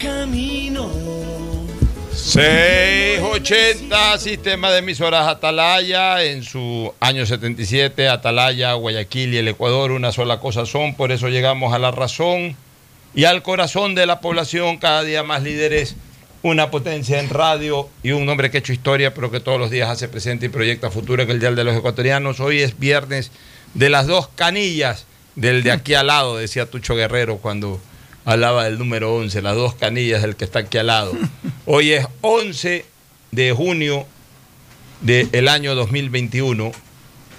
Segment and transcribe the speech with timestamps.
[0.00, 0.90] Camino.
[2.14, 10.10] 680, sistema de emisoras Atalaya, en su año 77, Atalaya, Guayaquil y el Ecuador, una
[10.10, 12.56] sola cosa son, por eso llegamos a la razón
[13.14, 15.96] y al corazón de la población, cada día más líderes,
[16.42, 19.70] una potencia en radio y un hombre que ha hecho historia, pero que todos los
[19.70, 22.40] días hace presente y proyecta futuro, que el Día de los Ecuatorianos.
[22.40, 23.30] Hoy es viernes
[23.74, 25.04] de las dos canillas
[25.36, 27.80] del de aquí al lado, decía Tucho Guerrero cuando
[28.24, 31.12] hablaba del número 11, las dos canillas del que está aquí al lado.
[31.66, 32.84] Hoy es 11
[33.30, 34.06] de junio
[35.00, 36.72] del año 2021,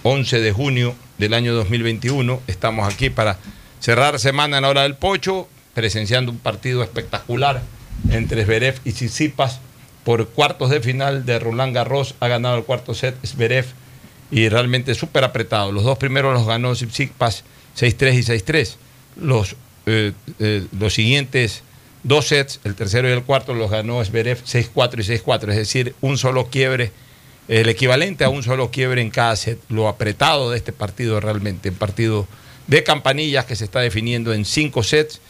[0.04, 2.42] 11 de junio del año 2021.
[2.48, 3.38] Estamos aquí para
[3.80, 7.62] cerrar semana en la hora del pocho, presenciando un partido espectacular
[8.10, 9.60] entre Zverev y Tsitsipas
[10.04, 12.16] por cuartos de final de Roland Garros.
[12.20, 13.66] Ha ganado el cuarto set Zverev
[14.32, 15.72] y realmente súper apretado.
[15.72, 17.44] Los dos primeros los ganó Tsitsipas
[17.78, 18.76] 6-3 y 6-3.
[19.18, 19.56] Los
[19.86, 21.64] eh, eh, los siguientes
[22.04, 25.96] dos sets, el tercero y el cuarto, los ganó Zverev 6-4 y 6-4, es decir,
[26.02, 26.92] un solo quiebre,
[27.48, 31.70] el equivalente a un solo quiebre en cada set, lo apretado de este partido realmente,
[31.70, 32.28] un partido
[32.68, 35.22] de campanillas que se está definiendo en cinco sets,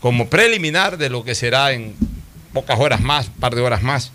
[0.00, 1.94] como preliminar de lo que será en
[2.52, 4.12] pocas horas más, un par de horas más,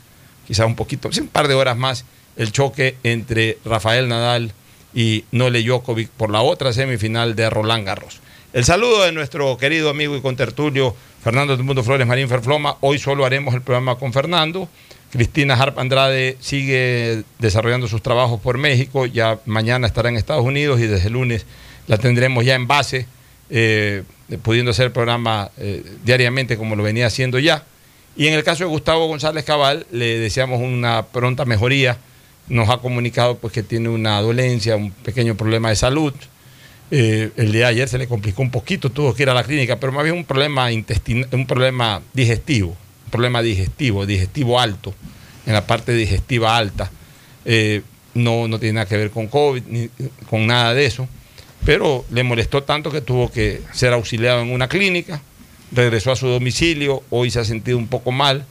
[0.47, 2.05] quizás un poquito, un par de horas más,
[2.38, 4.51] el choque entre Rafael Nadal
[4.94, 8.19] y Nole Djokovic por la otra semifinal de Roland Garros.
[8.55, 12.77] El saludo de nuestro querido amigo y contertulio Fernando del Mundo Flores Marín Ferfloma.
[12.79, 14.69] Hoy solo haremos el programa con Fernando.
[15.11, 19.07] Cristina Harp Andrade sigue desarrollando sus trabajos por México.
[19.07, 21.45] Ya mañana estará en Estados Unidos y desde el lunes
[21.88, 23.07] la tendremos ya en base,
[23.49, 24.03] eh,
[24.41, 27.66] pudiendo hacer el programa eh, diariamente como lo venía haciendo ya.
[28.16, 31.97] Y en el caso de Gustavo González Cabal, le deseamos una pronta mejoría.
[32.47, 36.13] Nos ha comunicado pues, que tiene una dolencia, un pequeño problema de salud.
[36.91, 39.44] Eh, el día de ayer se le complicó un poquito, tuvo que ir a la
[39.44, 42.69] clínica, pero más bien un problema intestinal, un problema digestivo,
[43.06, 44.94] un problema digestivo, digestivo alto,
[45.46, 46.91] en la parte digestiva alta.
[47.46, 47.81] Eh,
[48.13, 49.90] no, no tiene nada que ver con COVID, ni
[50.29, 51.07] con nada de eso,
[51.66, 55.22] pero le molestó tanto que tuvo que ser auxiliado en una clínica,
[55.72, 58.46] regresó a su domicilio, hoy se ha sentido un poco mal,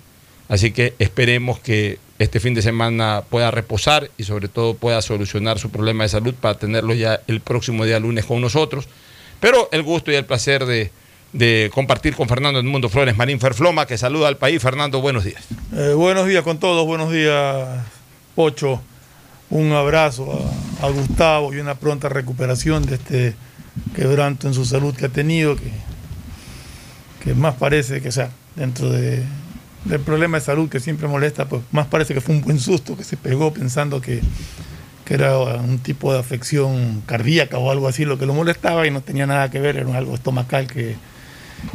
[0.49, 5.59] así que esperemos que este fin de semana pueda reposar y sobre todo pueda solucionar
[5.59, 8.89] su problema de salud para tenerlo ya el próximo día lunes con nosotros.
[9.41, 13.99] Pero el gusto y el placer de, compartir con Fernando Mundo Flores Marín Ferfloma, que
[13.99, 14.63] saluda al país.
[14.63, 15.43] Fernando, buenos días.
[15.75, 17.85] Eh, buenos días con todos, buenos días,
[18.35, 18.81] Pocho.
[19.51, 20.41] Un abrazo
[20.81, 23.35] a, Gustavo y una pronta recuperación de este
[23.95, 25.57] quebranto en su salud que ha tenido,
[27.23, 29.25] que más parece que sea dentro de,
[29.85, 32.97] del problema de salud que siempre molesta, pues más parece que fue un buen susto
[32.97, 34.21] que se pegó pensando que,
[35.05, 38.91] que, era un tipo de afección cardíaca o algo así lo que lo molestaba y
[38.91, 40.97] no tenía nada que ver, era algo estomacal que,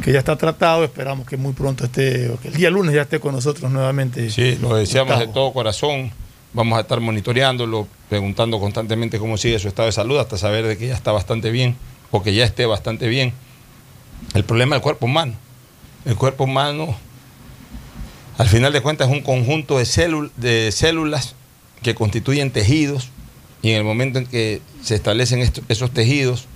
[0.02, 0.84] que ya está tratado.
[0.84, 4.30] Esperamos que muy pronto esté, o que el día lunes ya esté con nosotros nuevamente.
[4.30, 6.10] Sí, lo deseamos de todo corazón.
[6.52, 10.76] Vamos a estar monitoreándolo, preguntando constantemente cómo sigue su estado de salud, hasta saber de
[10.76, 11.76] que ya está bastante bien
[12.10, 13.32] o que ya esté bastante bien.
[14.34, 15.34] el problema del cuerpo humano.
[16.04, 16.96] El cuerpo humano,
[18.40, 21.34] al final de cuentas, es un conjunto de, de células
[21.82, 23.10] que constituyen tejidos
[23.60, 26.46] y en el momento en que se establecen esto- esos tejidos,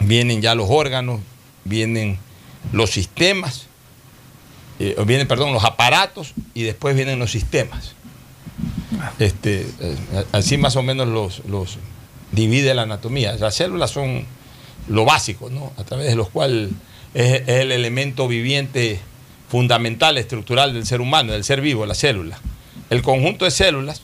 [0.00, 1.20] vienen ya los órganos,
[1.64, 2.18] vienen
[2.72, 3.66] los sistemas,
[4.80, 7.94] eh, vienen, perdón, los aparatos y después vienen los sistemas.
[9.20, 9.96] Este, eh,
[10.32, 11.78] así más o menos los, los
[12.32, 13.34] divide la anatomía.
[13.34, 14.24] Las células son
[14.88, 15.72] lo básico, ¿no?
[15.76, 16.70] A través de los cuales
[17.14, 18.98] es, es el elemento viviente
[19.52, 22.38] fundamental, estructural del ser humano, del ser vivo, la célula.
[22.88, 24.00] El conjunto de células,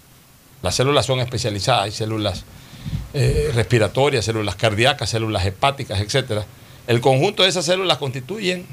[0.62, 2.44] las células son especializadas, hay células
[3.14, 6.42] eh, respiratorias, células cardíacas, células hepáticas, etc.
[6.86, 8.66] El conjunto de esas células constituyen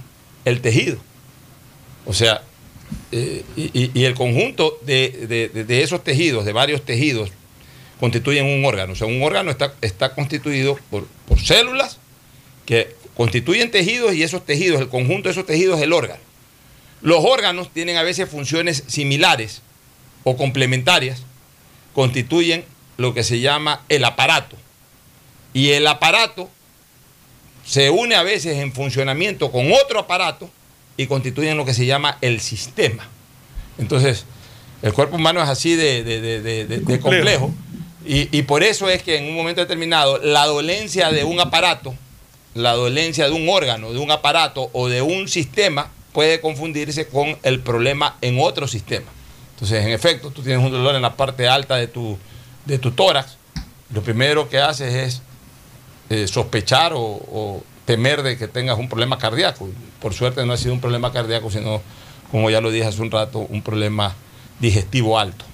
[0.44, 0.98] el tejido.
[2.06, 2.42] O sea,
[3.14, 7.32] eh, y, el conjunto de- de esos tejidos, de varios tejidos,
[8.02, 8.92] constituyen un órgano.
[8.92, 12.00] O sea, un órgano está, está constituido por, por células
[12.66, 16.25] que constituyen tejidos y esos tejidos, el conjunto de esos tejidos es el órgano.
[17.06, 19.62] Los órganos tienen a veces funciones similares
[20.24, 21.22] o complementarias,
[21.94, 22.66] constituyen
[22.98, 24.56] lo que se llama el aparato.
[25.54, 26.50] Y el aparato
[27.64, 30.50] se une a veces en funcionamiento con otro aparato
[30.98, 33.08] y constituyen lo que se llama el sistema.
[33.78, 34.26] Entonces,
[34.82, 37.54] el cuerpo humano es así de, de- de- de- de- de complejo.
[38.08, 41.94] Y, y por eso es que en un momento determinado la dolencia de un aparato,
[42.56, 47.38] la dolencia de un órgano, de un aparato o de un sistema puede confundirse con
[47.44, 49.06] el problema en otro sistema.
[49.54, 52.18] Entonces, en efecto, tú tienes un dolor en la parte alta de tu,
[52.66, 53.38] de tu tórax.
[53.94, 55.22] Lo primero que haces es
[56.10, 59.70] eh, sospechar o, o temer de que tengas un problema cardíaco.
[60.02, 61.82] Por suerte no ha sido un problema cardíaco, sino,
[62.32, 64.16] como ya lo dije hace un rato, un problema
[64.60, 65.46] digestivo alto.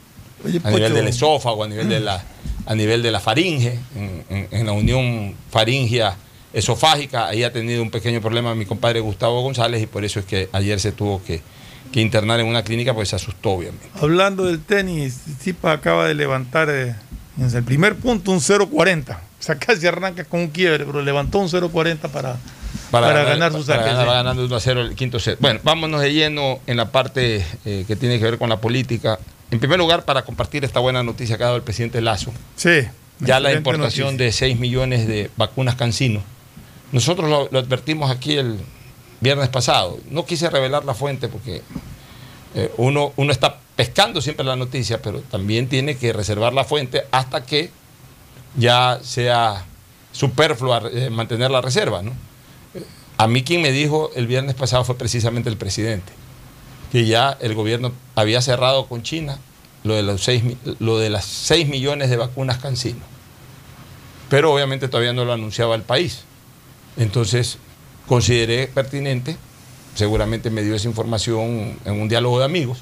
[0.46, 2.24] Oye, A nivel del esófago, a nivel de la,
[2.66, 6.16] a nivel de la faringe, en, en- en la unión faringia
[6.54, 10.26] esofágica, ahí ha tenido un pequeño problema mi compadre Gustavo González y por eso es
[10.26, 11.42] que ayer se tuvo que,
[11.92, 13.88] que internar en una clínica, pues se asustó obviamente.
[14.02, 16.96] Hablando del tenis, Zipa acaba de levantar eh,
[17.40, 19.18] en el primer punto un 0.40.
[19.18, 22.38] O sea, casi arranca con un quiebre, pero levantó un 0.40 para,
[22.92, 23.90] para, ganar, su para saque.
[23.90, 24.08] ganar, sí.
[24.10, 25.38] va ganando 1 a 0 el quinto set.
[25.40, 29.18] Bueno, vámonos de lleno en la parte eh, que tiene que ver con la política.
[29.50, 32.84] En primer lugar, para compartir esta buena noticia que ha dado el presidente Lazo, Sí.
[33.20, 34.26] ya la importación noticia.
[34.26, 36.22] de 6 millones de vacunas Cancino.
[36.92, 38.60] Nosotros lo, advertimos aquí el
[39.22, 40.00] viernes pasado.
[40.10, 41.62] No quise revelar la fuente porque
[42.56, 47.04] eh, uno, uno está pescando siempre la noticia, pero también tiene que reservar la fuente
[47.12, 47.72] hasta que
[48.58, 49.66] ya sea
[50.12, 52.02] superflua eh, mantener la reserva.
[52.02, 52.12] ¿no?
[52.74, 52.84] Eh,
[53.18, 56.12] A mí quien me dijo el viernes pasado fue precisamente el presidente,
[56.92, 59.38] que ya el gobierno había cerrado con China
[59.84, 63.00] lo de, los seis, mi- lo de las 6 millones de vacunas Cancino.
[64.30, 66.24] Pero obviamente todavía no lo anunciaba el país.
[66.98, 67.58] Entonces
[68.08, 69.38] consideré pertinente,
[69.96, 72.80] seguramente me dio esa información en un diálogo de amigos,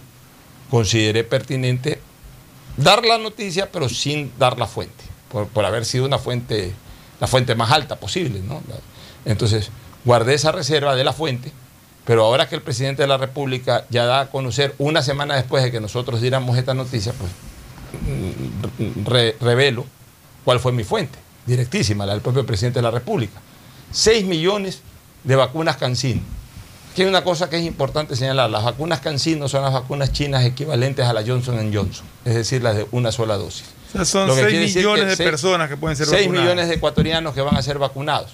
[0.69, 1.99] consideré pertinente
[2.77, 6.73] dar la noticia, pero sin dar la fuente, por, por haber sido una fuente,
[7.19, 8.39] la fuente más alta posible.
[8.41, 8.61] ¿no?
[9.25, 9.69] Entonces,
[10.05, 11.51] guardé esa reserva de la fuente,
[12.05, 15.63] pero ahora que el presidente de la República ya da a conocer una semana después
[15.63, 17.29] de que nosotros diéramos esta noticia, pues
[19.05, 19.85] re- revelo
[20.45, 23.39] cuál fue mi fuente, directísima, la del propio presidente de la República.
[23.91, 24.81] 6 millones
[25.23, 26.21] de vacunas Cancino.
[26.91, 30.43] Aquí hay una cosa que es importante señalar, las vacunas Cancino son las vacunas chinas
[30.43, 33.65] equivalentes a la Johnson Johnson, es decir, las de una sola dosis.
[33.89, 36.21] O sea, son Lo que 6 quiere decir millones de personas que pueden ser 6
[36.21, 36.43] vacunadas.
[36.43, 38.31] millones de ecuatorianos que van a ser vacunados.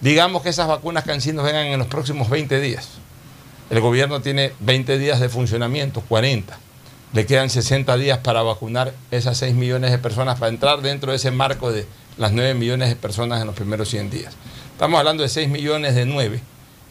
[0.00, 2.88] Digamos que esas vacunas Cancino vengan en los próximos 20 días.
[3.70, 6.58] El gobierno tiene 20 días de funcionamiento, 40.
[7.12, 11.16] Le quedan 60 días para vacunar esas 6 millones de personas, para entrar dentro de
[11.16, 11.86] ese marco de
[12.18, 14.34] las 9 millones de personas en los primeros 100 días.
[14.76, 16.40] Estamos hablando de 6 millones de 9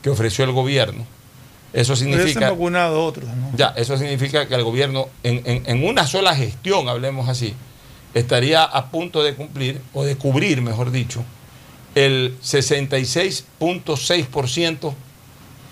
[0.01, 1.05] que ofreció el gobierno.
[1.71, 2.49] Eso Pero significa...
[2.49, 3.51] vacunado otros, ¿no?
[3.55, 7.53] Ya, eso significa que el gobierno, en, en- en una sola gestión, hablemos así,
[8.13, 11.23] estaría a punto de cumplir, o de cubrir, mejor dicho,
[11.95, 14.93] el 66.6%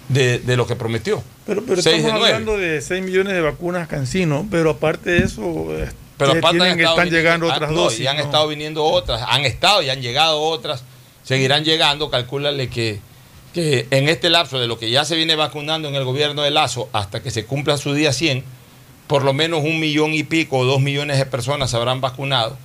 [0.10, 1.24] de, de lo que prometió.
[1.46, 5.42] Pero, pero de estamos hablando de 6 millones de vacunas Cancino, pero aparte de eso,
[5.78, 8.02] eh, Pero aparte han están viniendo- llegando otras no, dosis.
[8.02, 8.24] Y han ¿no?
[8.24, 10.84] estado viniendo otras, han estado y han llegado otras,
[11.24, 13.00] seguirán llegando, calcúlale que,
[13.54, 16.52] que en este lapso de lo que ya se viene vacunando en el gobierno de
[16.52, 18.44] Lazo hasta que se cumpla su día 100,
[19.08, 22.58] por lo menos un millón y pico o dos millones de personas se habrán vacunado,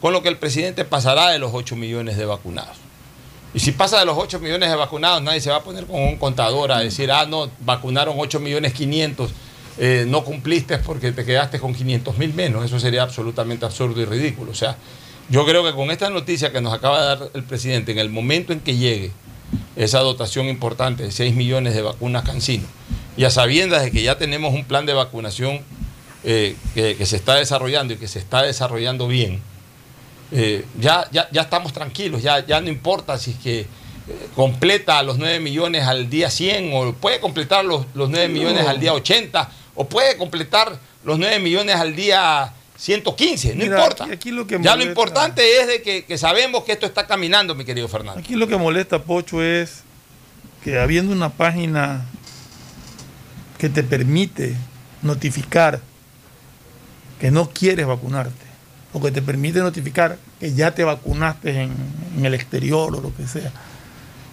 [0.00, 2.76] con lo que el presidente pasará de los 8 millones de vacunados.
[3.54, 6.02] Y si pasa de los 8 millones de vacunados, nadie se va a poner con
[6.02, 9.30] un contador a decir, ah, no, vacunaron 8 millones 500,
[9.78, 12.64] eh, no cumpliste porque te quedaste con 500 mil menos.
[12.64, 14.50] Eso sería absolutamente absurdo y ridículo.
[14.50, 14.76] O sea,
[15.28, 18.10] yo creo que con esta noticia que nos acaba de dar el presidente, en el
[18.10, 19.12] momento en que llegue
[19.76, 22.64] esa dotación importante de 6 millones de vacunas Cancino,
[23.16, 25.60] y a sabiendas de que ya tenemos un plan de vacunación
[26.24, 29.40] eh, que, se está desarrollando y que se está desarrollando bien,
[30.32, 33.66] eh, ya, ya, ya estamos tranquilos, ya, ya no importa si es que eh,
[34.34, 38.80] completa los 9 millones al día 100 o puede completar los, los 9 millones al
[38.80, 44.04] día 80 o puede completar los 9 millones al día 115, no Mira, importa.
[44.04, 47.06] aquí- aquí lo que ya lo importante es de que, que sabemos que esto está
[47.06, 48.20] caminando, mi querido Fernando.
[48.20, 49.82] Aquí lo que molesta, Pocho, es
[50.62, 52.04] que habiendo una página
[53.58, 54.56] que te permite
[55.02, 55.80] notificar
[57.20, 58.44] que no quieres vacunarte,
[58.92, 61.72] o que te permite notificar que ya te vacunaste en,
[62.16, 63.52] en el exterior o lo que sea,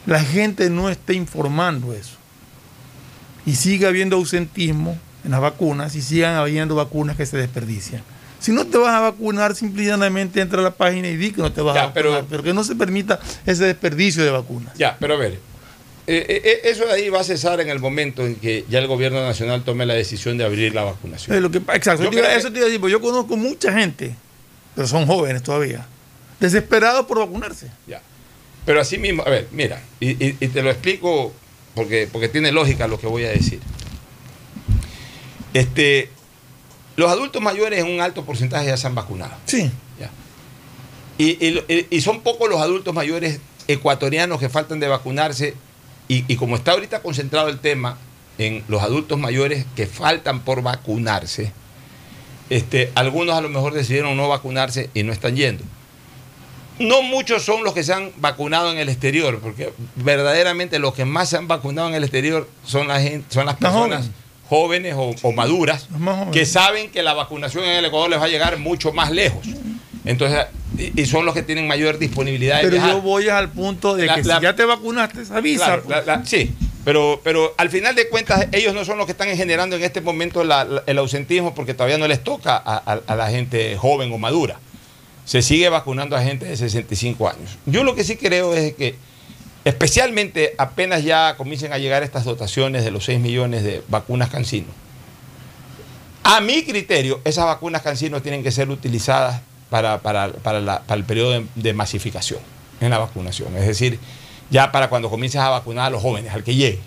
[0.05, 2.15] la gente no está informando eso.
[3.45, 8.01] Y sigue habiendo ausentismo en las vacunas y sigan habiendo vacunas que se desperdician.
[8.41, 11.51] Si no te vas a vacunar, simplemente entra a la página y di que no
[11.53, 14.73] te vas Ya, a vacunar, pero- pero que no se permita ese desperdicio de vacunas.
[14.77, 17.79] Ya, pero a ver, eh, eh, eh, eso de ahí va a cesar en el
[17.79, 21.39] momento en que ya el gobierno nacional tome la decisión de abrir la vacunación.
[21.41, 23.71] Lo que, exacto, Yo Te iba- eso te iba a decir, porque yo conozco mucha
[23.73, 24.15] gente,
[24.73, 25.85] pero son jóvenes todavía,
[26.39, 27.67] desesperados por vacunarse.
[27.85, 28.01] Ya.
[28.65, 31.31] Pero así mismo, a ver, mira, y, y- y te lo explico
[31.75, 33.59] porque, porque tiene lógica lo que voy a decir.
[35.53, 36.09] Este,
[36.95, 39.33] los adultos mayores en un alto porcentaje ya se han vacunado.
[39.45, 39.71] Sí.
[39.99, 40.09] ya.
[41.17, 45.55] Y, y son pocos los adultos mayores ecuatorianos que faltan de vacunarse.
[46.07, 47.97] Y, y como está ahorita concentrado el tema
[48.37, 51.53] en los adultos mayores que faltan por vacunarse,
[52.49, 55.63] este, algunos a lo mejor decidieron no vacunarse y no están yendo.
[56.79, 61.05] No muchos son los que se han vacunado en el exterior, porque verdaderamente los que
[61.05, 64.09] más se han vacunado en el exterior son, la gente, son las personas
[64.55, 65.87] jóvenes o, o maduras
[66.33, 69.47] que saben que la vacunación en el Ecuador les va a llegar mucho más lejos.
[70.03, 70.45] Entonces,
[70.77, 72.91] y, son los que tienen mayor disponibilidad de Pero viajar.
[72.95, 75.79] yo voy al punto de La- que la- si ya te vacunaste, avisa.
[75.81, 76.27] Claro, pues.
[76.29, 76.51] sí,
[76.83, 80.01] pero, pero al final de cuentas ellos no son los que están generando en este
[80.01, 84.11] momento la- el ausentismo porque todavía no les toca a, a- a la gente joven
[84.11, 84.59] o madura.
[85.23, 87.57] Se sigue vacunando a gente de 65 años.
[87.65, 88.95] Yo lo que sí creo es que
[89.65, 94.67] especialmente apenas ya comiencen a llegar estas dotaciones de los 6 millones de vacunas Cancino.
[96.23, 100.97] A mi criterio, esas vacunas Cancino tienen que ser utilizadas para, para- para la- para
[100.99, 102.39] el periodo de, masificación
[102.79, 103.55] en la vacunación.
[103.57, 103.99] Es decir,
[104.49, 106.79] ya para cuando comiences a vacunar a los jóvenes, al que llegue.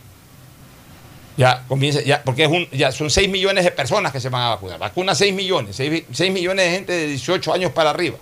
[1.36, 4.42] Ya comienza, ya, porque es un, ya son 6 millones de personas que se van
[4.42, 4.78] a vacunar.
[4.78, 8.18] Vacuna 6 millones, 6, 6 millones de gente de 18 años para arriba.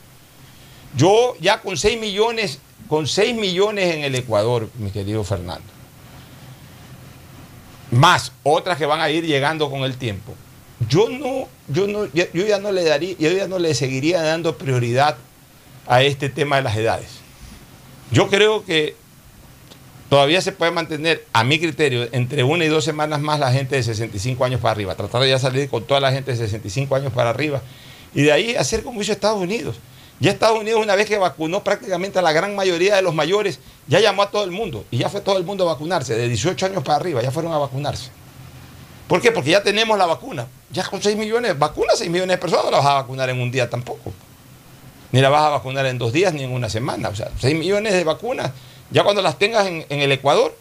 [0.96, 2.58] Yo ya con 6 millones,
[2.92, 5.64] con 6 millones en el Ecuador, mi querido Fernando,
[7.90, 10.34] más otras que van a ir llegando con el tiempo,
[10.90, 14.58] yo no, yo no, yo ya no le daría, yo ya no le seguiría dando
[14.58, 15.16] prioridad
[15.86, 17.08] a este tema de las edades.
[18.10, 18.94] Yo creo que
[20.10, 23.74] todavía se puede mantener, a mi criterio, entre una y dos semanas más la gente
[23.74, 24.94] de 65 años para arriba.
[24.96, 27.62] Tratar de ya salir con toda la gente de 65 años para arriba.
[28.14, 29.76] Y de ahí hacer como hizo Estados Unidos.
[30.22, 33.58] Ya Estados Unidos, una vez que vacunó prácticamente a la gran mayoría de los mayores,
[33.88, 34.84] ya llamó a todo el mundo.
[34.92, 36.14] Y ya fue todo el mundo a vacunarse.
[36.14, 38.10] De 18 años para arriba, ya fueron a vacunarse.
[39.08, 39.32] ¿Por qué?
[39.32, 40.46] Porque ya tenemos la vacuna.
[40.70, 43.40] Ya con 6 millones, vacunas 6 millones de personas no las vas a vacunar en
[43.40, 44.12] un día tampoco.
[45.10, 47.08] Ni la vas a vacunar en dos días ni en una semana.
[47.08, 48.52] O sea, 6 millones de vacunas,
[48.92, 50.56] ya cuando las tengas en, en el Ecuador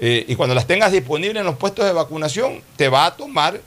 [0.00, 3.60] eh, y cuando las tengas disponibles en los puestos de vacunación, te va a tomar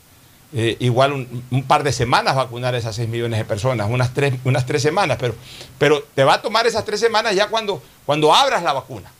[0.55, 1.13] eh, igual
[1.51, 4.81] un, par de semanas vacunar a esas 6 millones de personas, unas tres, unas tres
[4.81, 5.35] semanas, pero,
[5.77, 9.11] pero te va a tomar esas tres semanas ya cuando, cuando abras la vacuna.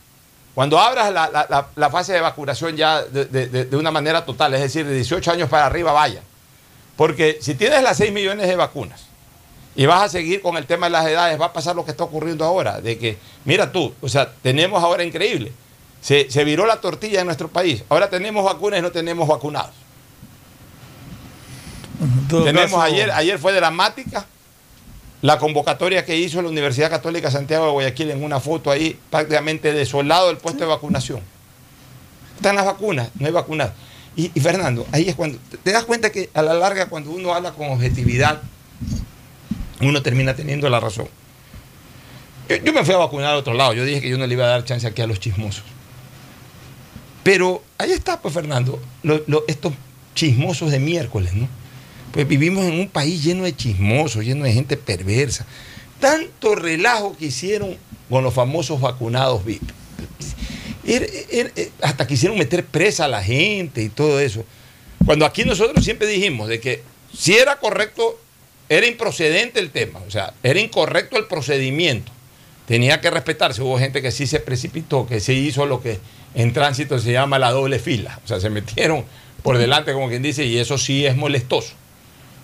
[0.54, 3.24] Cuando abras la, la- fase de vacunación ya de-
[3.64, 6.22] de una manera total, es decir, de 18 años para arriba, vaya.
[6.96, 9.06] Porque si tienes las 6 millones de vacunas
[9.74, 11.90] y vas a seguir con el tema de las edades, va a pasar lo que
[11.90, 15.50] está ocurriendo ahora, de que, mira tú, o sea, tenemos ahora increíble,
[16.00, 19.72] se, se viró la tortilla en nuestro país, ahora tenemos vacunas y no tenemos vacunados.
[22.44, 24.26] Tenemos ayer, ayer fue dramática
[25.22, 29.72] la convocatoria que hizo la Universidad Católica Santiago de Guayaquil en una foto ahí, prácticamente
[29.72, 31.20] desolado el puesto de vacunación.
[32.36, 33.70] Están las vacunas, no hay vacunas.
[34.16, 37.32] Y, y, Fernando, ahí es cuando te das cuenta que a la larga, cuando uno
[37.34, 38.40] habla con objetividad,
[39.80, 41.08] uno termina teniendo la razón.
[42.48, 44.34] Yo, yo me fui a vacunar a otro lado, yo dije que yo no le
[44.34, 45.64] iba a dar chance aquí a los chismosos.
[47.22, 49.72] Pero ahí está, pues Fernando, lo- lo- estos
[50.14, 51.48] chismosos de miércoles, ¿no?
[52.14, 55.44] Pues vivimos en un país lleno de chismosos, lleno de gente perversa.
[56.00, 57.76] Tanto relajo que hicieron
[58.08, 59.62] con los famosos vacunados VIP.
[60.86, 64.44] Era- era- era- hasta quisieron meter presa a la gente y todo eso.
[65.04, 66.82] Cuando aquí nosotros siempre dijimos de que
[67.16, 68.20] si era correcto,
[68.68, 72.12] era improcedente el tema, o sea, era incorrecto el procedimiento
[72.66, 73.60] tenía que respetarse.
[73.60, 75.98] Hubo gente que sí se precipitó, que se hizo lo que
[76.34, 78.18] en tránsito se llama la doble fila.
[78.24, 79.04] O sea, se metieron
[79.42, 81.74] por delante, como quien dice, y eso sí es molestoso.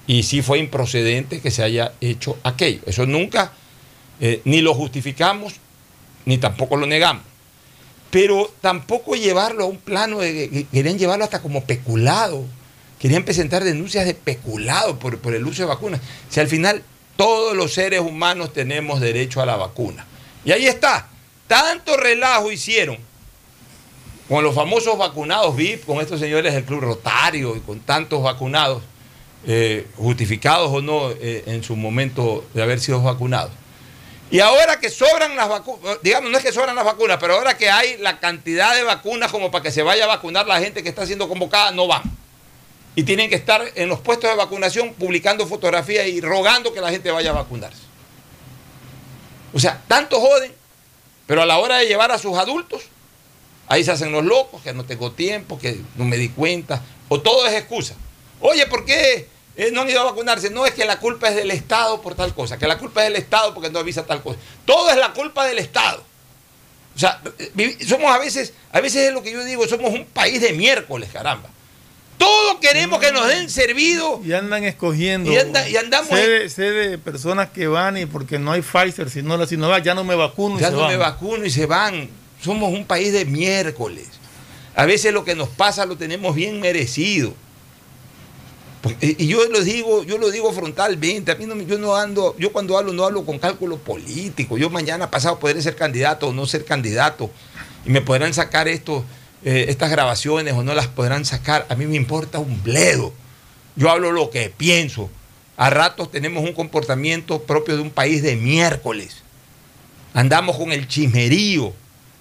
[0.07, 2.80] Y sí fue improcedente que se haya hecho aquello.
[2.87, 3.52] Eso nunca,
[4.21, 5.54] eh, ni lo justificamos,
[6.25, 7.23] ni tampoco lo negamos.
[8.11, 12.45] Pero tampoco llevarlo a un plano de querían llevarlo hasta como peculado.
[12.99, 16.00] Querían presentar denuncias de peculado por, por el uso de vacunas.
[16.28, 16.83] Si al final
[17.16, 20.07] todos los seres humanos tenemos derecho a la vacuna.
[20.45, 21.09] Y ahí está.
[21.47, 22.99] Tanto relajo hicieron
[24.30, 28.80] con los famosos vacunados VIP, con estos señores del Club Rotario y con tantos vacunados,
[29.47, 33.53] eh, justificados o no eh, en su momento de haber sido vacunados.
[34.31, 37.57] Y ahora que sobran las vacunas, digamos, no es que sobran las vacunas, pero ahora
[37.57, 40.83] que hay la cantidad de vacunas como para que se vaya a vacunar la gente
[40.83, 42.03] que está siendo convocada, no van.
[42.95, 46.91] Y tienen que estar en los puestos de vacunación publicando fotografías y rogando que la
[46.91, 47.83] gente vaya a vacunarse.
[49.53, 50.53] O sea, tanto joden,
[51.27, 52.83] pero a la hora de llevar a sus adultos,
[53.67, 57.21] ahí se hacen los locos, que no tengo tiempo, que no me di cuenta, o
[57.21, 57.97] todo es excusa.
[58.41, 60.51] Oye, ¿por qué eh, no han ido a vacunarse?
[60.51, 63.13] No es que la culpa es del Estado por tal cosa, que la culpa es
[63.13, 64.39] del Estado porque no avisa tal cosa.
[64.65, 66.03] Todo es la culpa del Estado.
[66.95, 67.21] O sea,
[67.87, 71.09] somos a veces, a veces es lo que yo digo, somos un país de miércoles,
[71.13, 71.49] caramba.
[72.21, 74.21] Todos queremos que nos den servido.
[74.23, 75.33] Y andan escogiendo.
[75.33, 75.39] Y,
[75.77, 76.11] andamos.
[76.11, 79.95] Sé de, personas que van y porque no hay Pfizer, si no la Sinovac, ya
[79.95, 82.11] no me vacuno y ya no me vacuno y se van.
[82.43, 84.09] Somos un país de miércoles.
[84.75, 87.35] A veces lo que nos pasa lo tenemos bien merecido.
[89.01, 91.33] Y yo lo digo, yo lo digo frontalmente.
[91.33, 94.57] A mí yo no ando, yo cuando hablo no hablo con cálculo político.
[94.57, 97.31] Yo mañana pasado podré ser candidato o no ser candidato
[97.85, 99.05] y me podrán sacar esto
[99.43, 103.13] eh, estas grabaciones o no las podrán sacar, a mí me importa un bledo.
[103.75, 105.11] Yo hablo lo que pienso.
[105.57, 109.23] A ratos tenemos un comportamiento propio de un país de miércoles.
[110.13, 111.73] Andamos con el chismerío.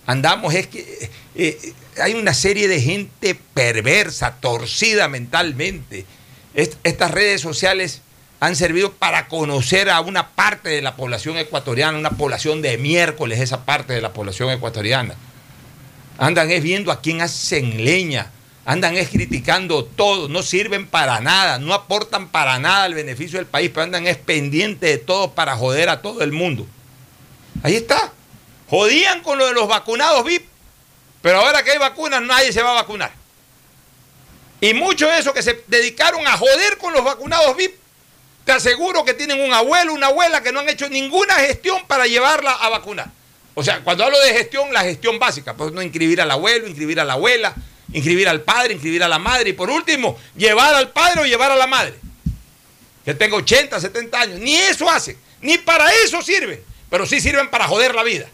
[0.05, 6.05] Andamos, es que eh, eh, hay una serie de gente perversa, torcida mentalmente.
[6.53, 8.01] Estas redes sociales
[8.39, 13.39] han servido para conocer a una parte de la población ecuatoriana, una población de miércoles,
[13.39, 15.15] esa parte de la población ecuatoriana.
[16.17, 18.31] Andan es viendo a quién hacen leña.
[18.65, 20.27] Andan es criticando todo.
[20.27, 21.59] No sirven para nada.
[21.59, 23.71] No aportan para nada al beneficio del país.
[23.73, 26.67] Pero andan es pendiente de todo para joder a todo el mundo.
[27.63, 28.11] Ahí está.
[28.69, 30.45] Jodían con lo de los vacunados VIP.
[31.21, 33.11] Pero ahora que hay vacunas, nadie se va a vacunar.
[34.61, 37.75] Y muchos de esos que se dedicaron a joder con los vacunados VIP,
[38.45, 42.07] te aseguro que tienen un abuelo, una abuela que no han hecho ninguna gestión para
[42.07, 43.09] llevarla a vacunar.
[43.53, 46.99] O sea, cuando hablo de gestión, la gestión básica, pues no inscribir al abuelo, inscribir
[46.99, 47.53] a la abuela,
[47.93, 51.51] inscribir al padre, inscribir a la madre y por último, llevar al padre o llevar
[51.51, 51.95] a la madre.
[53.05, 54.39] Que tenga 80, 70 años.
[54.39, 58.27] Ni eso hace, ni para eso sirve, pero sí sirven para joder la vida.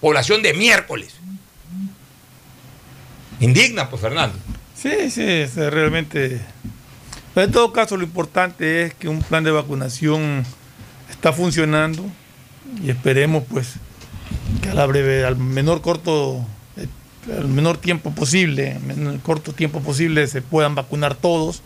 [0.00, 1.14] Población de miércoles.
[3.40, 4.38] Indigna, pues Fernando.
[4.82, 6.40] Sí, sí, realmente.
[7.34, 10.44] Pero en todo caso, lo importante es que un plan de vacunación
[11.08, 12.04] está funcionando
[12.82, 13.74] y esperemos, pues,
[14.60, 16.44] que a la breve, al menor corto,
[16.76, 16.88] eh,
[17.32, 21.62] al menor tiempo posible, en corto tiempo posible se puedan vacunar todos,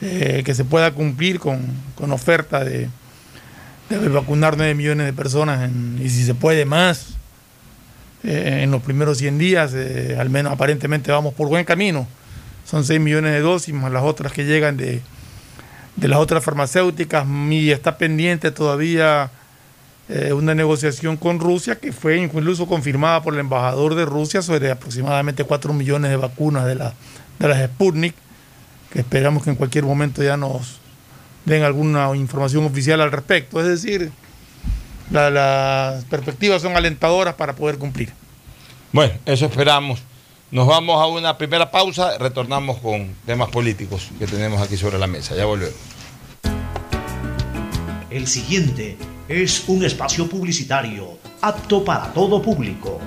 [0.00, 1.60] eh, que se pueda cumplir con,
[1.96, 2.88] con oferta de,
[3.90, 7.08] de, vacunar 9 millones de personas y si se puede más
[8.24, 9.74] eh, en los primeros 100 días,
[10.18, 12.08] al menos aparentemente vamos por buen camino.
[12.68, 15.00] Son 6 millones de dosis más las otras que llegan de,
[15.96, 19.30] de las otras farmacéuticas y está pendiente todavía
[20.10, 24.70] eh, una negociación con Rusia que fue incluso confirmada por el embajador de Rusia sobre
[24.70, 26.94] aproximadamente 4 millones de vacunas de, la,
[27.38, 28.14] de las Sputnik,
[28.92, 30.80] que esperamos que en cualquier momento ya nos
[31.44, 33.60] den alguna información oficial al respecto.
[33.60, 34.12] Es decir,
[35.10, 38.12] las perspectivas son alentadoras para poder cumplir.
[38.92, 40.02] Bueno, eso esperamos.
[40.50, 45.06] Nos vamos a una primera pausa, retornamos con temas políticos que tenemos aquí sobre la
[45.06, 45.36] mesa.
[45.36, 45.76] Ya volvemos.
[48.08, 48.96] El siguiente
[49.28, 52.98] es un espacio publicitario apto para todo público.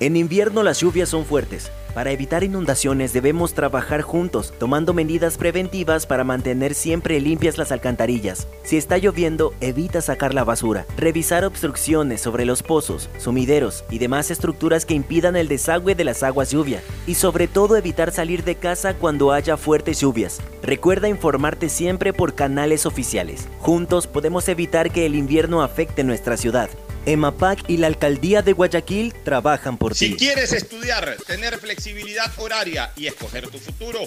[0.00, 6.06] En invierno las lluvias son fuertes para evitar inundaciones debemos trabajar juntos, tomando medidas preventivas
[6.06, 8.48] para mantener siempre limpias las alcantarillas.
[8.62, 10.86] Si está lloviendo, evita sacar la basura.
[10.96, 16.22] Revisar obstrucciones sobre los pozos, sumideros y demás estructuras que impidan el desagüe de las
[16.22, 16.82] aguas lluvia.
[17.06, 20.40] Y sobre todo evitar salir de casa cuando haya fuertes lluvias.
[20.62, 23.48] Recuerda informarte siempre por canales oficiales.
[23.58, 26.70] Juntos podemos evitar que el invierno afecte nuestra ciudad.
[27.06, 30.08] EMAPAC y la Alcaldía de Guayaquil trabajan por ti.
[30.08, 34.00] Si quieres estudiar, tener flexibilidad horaria y escoger tu futuro,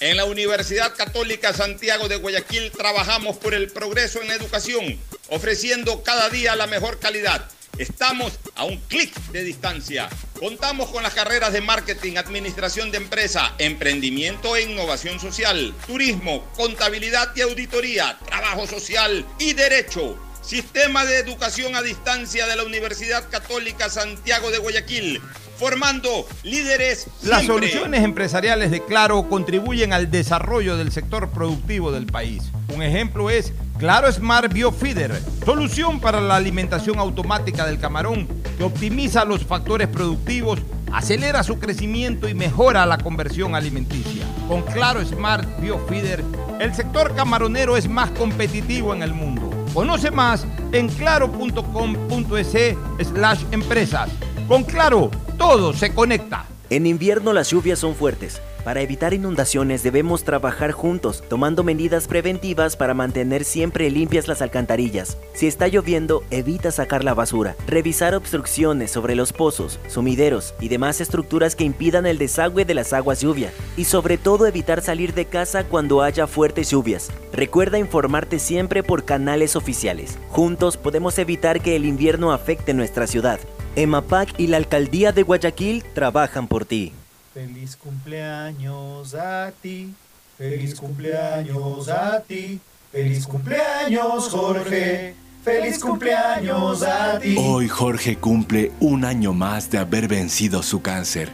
[0.00, 4.98] en la Universidad Católica Santiago de Guayaquil trabajamos por el progreso en la educación
[5.30, 7.48] ofreciendo cada día la mejor calidad.
[7.78, 10.08] Estamos a un clic de distancia.
[10.38, 17.34] Contamos con las carreras de marketing, administración de empresa, emprendimiento e innovación social, turismo, contabilidad
[17.34, 20.18] y auditoría, trabajo social y derecho.
[20.42, 25.20] Sistema de Educación a Distancia de la Universidad Católica Santiago de Guayaquil,
[25.58, 27.06] formando líderes.
[27.22, 27.68] Las siempre.
[27.68, 32.44] soluciones empresariales de Claro contribuyen al desarrollo del sector productivo del país.
[32.74, 38.26] Un ejemplo es Claro Smart Biofeeder, solución para la alimentación automática del camarón
[38.56, 40.60] que optimiza los factores productivos,
[40.92, 44.24] acelera su crecimiento y mejora la conversión alimenticia.
[44.48, 46.24] Con Claro Smart Biofeeder,
[46.58, 49.59] el sector camaronero es más competitivo en el mundo.
[49.74, 54.10] Conoce más en claro.com.es slash empresas.
[54.48, 56.46] Con Claro, todo se conecta.
[56.70, 58.40] En invierno las lluvias son fuertes.
[58.64, 65.16] Para evitar inundaciones debemos trabajar juntos, tomando medidas preventivas para mantener siempre limpias las alcantarillas.
[65.32, 67.56] Si está lloviendo, evita sacar la basura.
[67.66, 72.92] Revisar obstrucciones sobre los pozos, sumideros y demás estructuras que impidan el desagüe de las
[72.92, 73.50] aguas lluvia.
[73.78, 77.10] Y sobre todo evitar salir de casa cuando haya fuertes lluvias.
[77.32, 80.18] Recuerda informarte siempre por canales oficiales.
[80.28, 83.40] Juntos podemos evitar que el invierno afecte nuestra ciudad.
[83.76, 86.92] EMAPAC y la Alcaldía de Guayaquil trabajan por ti.
[87.32, 89.94] Feliz cumpleaños a ti,
[90.36, 92.58] feliz cumpleaños a ti,
[92.90, 95.14] feliz cumpleaños Jorge,
[95.44, 97.36] feliz cumpleaños a ti.
[97.38, 101.30] Hoy Jorge cumple un año más de haber vencido su cáncer.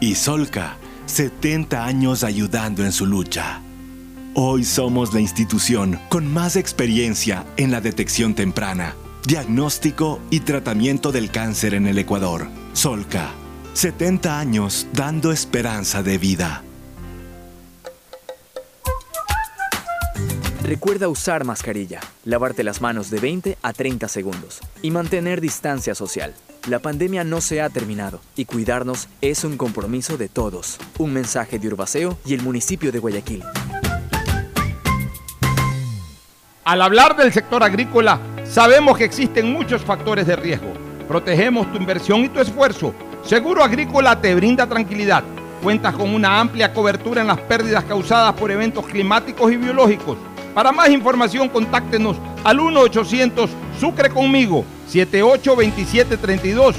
[0.00, 0.76] Y Solca,
[1.06, 3.60] 70 años ayudando en su lucha.
[4.34, 8.94] Hoy somos la institución con más experiencia en la detección temprana,
[9.26, 12.46] diagnóstico y tratamiento del cáncer en el Ecuador.
[12.74, 13.32] Solca,
[13.74, 16.62] 70 años dando esperanza de vida.
[20.62, 26.34] Recuerda usar mascarilla, lavarte las manos de 20 a 30 segundos y mantener distancia social.
[26.68, 30.78] La pandemia no se ha terminado y cuidarnos es un compromiso de todos.
[30.98, 33.42] Un mensaje de Urbaceo y el municipio de Guayaquil.
[36.64, 40.72] Al hablar del sector agrícola, sabemos que existen muchos factores de riesgo.
[41.08, 42.94] Protegemos tu inversión y tu esfuerzo.
[43.24, 45.22] Seguro Agrícola te brinda tranquilidad.
[45.62, 50.18] Cuentas con una amplia cobertura en las pérdidas causadas por eventos climáticos y biológicos.
[50.54, 56.74] Para más información, contáctenos al 1-800 Sucre conmigo 782732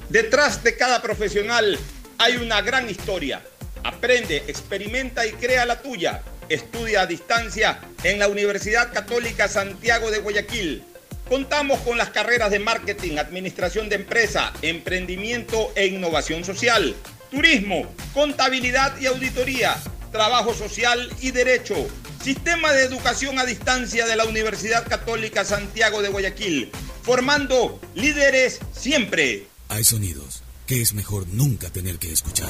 [0.09, 1.79] Detrás de cada profesional
[2.17, 3.41] hay una gran historia.
[3.83, 6.21] Aprende, experimenta y crea la tuya.
[6.49, 10.83] Estudia a distancia en la Universidad Católica Santiago de Guayaquil.
[11.27, 16.95] Contamos con las carreras de marketing, administración de empresa, emprendimiento e innovación social,
[17.31, 19.75] turismo, contabilidad y auditoría,
[20.11, 21.75] trabajo social y derecho.
[22.23, 29.47] Sistema de educación a distancia de la Universidad Católica Santiago de Guayaquil, formando líderes siempre.
[29.69, 32.49] Hay sonidos que es mejor nunca tener que escuchar.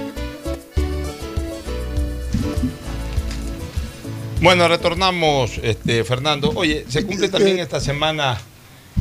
[4.41, 6.51] Bueno, retornamos, este, Fernando.
[6.55, 8.39] Oye, se cumple también esta semana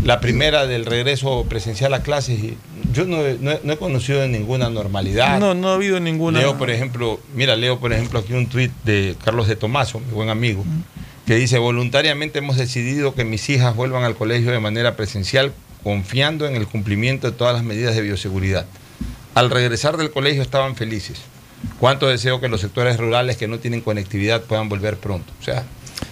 [0.04, 2.38] la primera del regreso presencial a clases.
[2.92, 5.38] Yo no, he- no he- no he conocido de ninguna normalidad.
[5.40, 6.40] No, no ha habido ninguna.
[6.40, 10.12] Leo, por ejemplo, mira, leo, por ejemplo, aquí un tuit de Carlos de Tomaso, mi
[10.12, 10.64] buen amigo,
[11.26, 16.46] que dice, voluntariamente hemos decidido que mis hijas vuelvan al colegio de manera presencial, confiando
[16.46, 18.66] en el cumplimiento de todas las medidas de bioseguridad.
[19.34, 21.18] Al regresar del colegio estaban felices.
[21.78, 25.32] Cuánto deseo que los sectores rurales que no tienen conectividad puedan volver pronto.
[25.40, 25.64] O sea,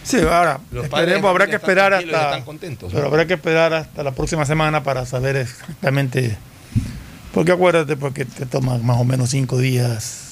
[0.02, 2.06] Sí, ahora, Los padres esperemos, habrá que esperar hasta.
[2.24, 2.96] están contentos, ¿no?
[2.96, 6.36] Pero habrá que esperar hasta la próxima semana para saber exactamente.
[7.32, 10.24] Porque acuérdate, porque te toma más o menos cinco días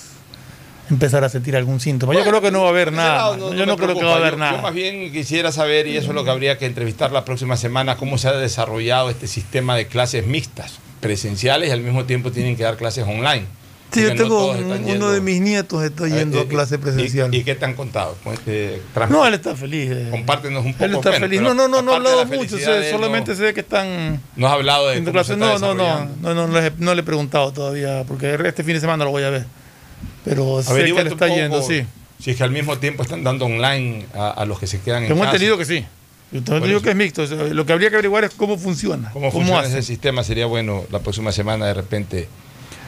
[0.90, 2.14] empezar a sentir algún síntoma.
[2.14, 3.36] yo creo que no va a haber nada.
[3.36, 4.56] no- yo no creo que va a haber Yo- nada.
[4.56, 7.56] Yo más bien quisiera saber, y eso es lo que habría que entrevistar la próxima
[7.56, 12.30] semana, cómo se ha desarrollado este sistema de clases mixtas, presenciales y al mismo tiempo
[12.30, 13.46] tienen que dar clases online.
[13.96, 17.34] Sí, yo tengo uno yendo- de mis nietos está yendo Eh, a clase eh, presencial.
[17.34, 18.16] ¿Y, y qué te han contado?
[18.22, 19.90] Pues, eh, no, él está feliz.
[19.90, 20.08] eh.
[20.10, 20.84] Compártenos un poco.
[20.84, 21.40] Él está feliz.
[21.40, 22.58] No, no, no, no he hablado la mucho.
[22.58, 24.20] sé- solamente no- sé que están.
[24.36, 25.32] No has hablado de cómo clase.
[25.32, 28.74] se No, no, no, no, no, le, no le he preguntado todavía, porque este fin
[28.74, 29.46] de semana lo voy a ver.
[30.24, 31.84] Pero sé que le está yendo, sí.
[32.18, 35.02] Si es que al mismo tiempo están dando online a, a los que se quedan
[35.02, 35.32] en Tengo casa.
[35.34, 35.84] entendido que sí.
[36.32, 37.24] Yo tengo entendido que es mixto.
[37.26, 39.10] lo que habría que averiguar es cómo funciona.
[39.12, 39.78] ¿Cómo funciona hace.
[39.78, 40.24] ese sistema?
[40.24, 42.28] Sería bueno la próxima semana de repente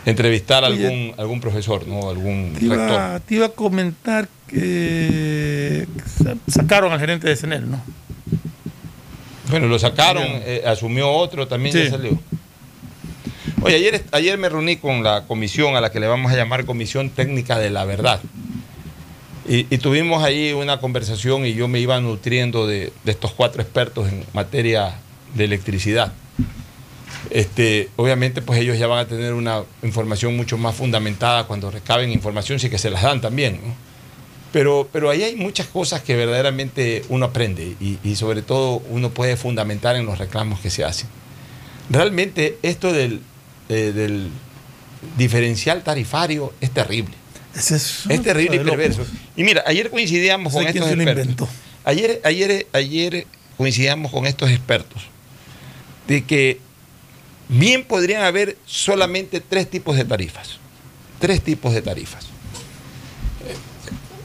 [0.07, 2.09] entrevistar a algún, algún profesor, ¿no?
[2.09, 2.79] Algún Te rector.
[2.89, 7.81] iba, te iba a comentar que sa- sacaron al gerente de CENEL, ¿no?
[9.51, 11.85] Bueno, lo sacaron, eh, asumió otro, también Sí.
[11.85, 12.19] ya salió.
[13.63, 16.65] Oye, ayer, ayer me reuní con la comisión a la que le vamos a llamar
[16.65, 18.21] Comisión Técnica de la Verdad.
[19.49, 23.63] Y, y tuvimos ahí una conversación y yo me iba nutriendo de, de estos cuatro
[23.63, 24.95] expertos en materia
[25.35, 26.13] de electricidad.
[27.31, 32.11] Este, obviamente, pues ellos ya van a tener una información mucho más fundamentada cuando recaben
[32.11, 33.61] información, sí que se las dan también.
[33.65, 33.75] ¿no?
[34.53, 39.11] Pero, pero ahí hay muchas cosas que verdaderamente uno aprende y, y sobre todo uno
[39.11, 41.09] puede fundamentar en los reclamos que se hacen.
[41.91, 43.21] Realmente esto del,
[43.69, 44.31] eh, del
[45.17, 47.15] diferencial tarifario es terrible.
[47.55, 49.05] Es, Es terrible y perverso.
[49.37, 51.49] Y mira, ayer coincidíamos con estos expertos.
[51.85, 53.27] Ayer, ayer, ayer
[53.57, 55.03] coincidíamos con estos expertos
[56.07, 56.61] de que
[57.49, 60.59] bien podrían haber solamente tres tipos de tarifas.
[61.19, 62.25] Tres tipos de tarifas.
[63.47, 63.55] Eh,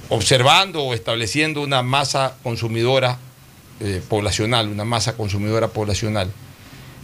[0.10, 3.18] observando o estableciendo una masa consumidora
[3.80, 6.32] eh, poblacional, una masa consumidora poblacional,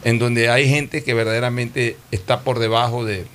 [0.04, 3.26] en donde hay gente que verdaderamente está por debajo de,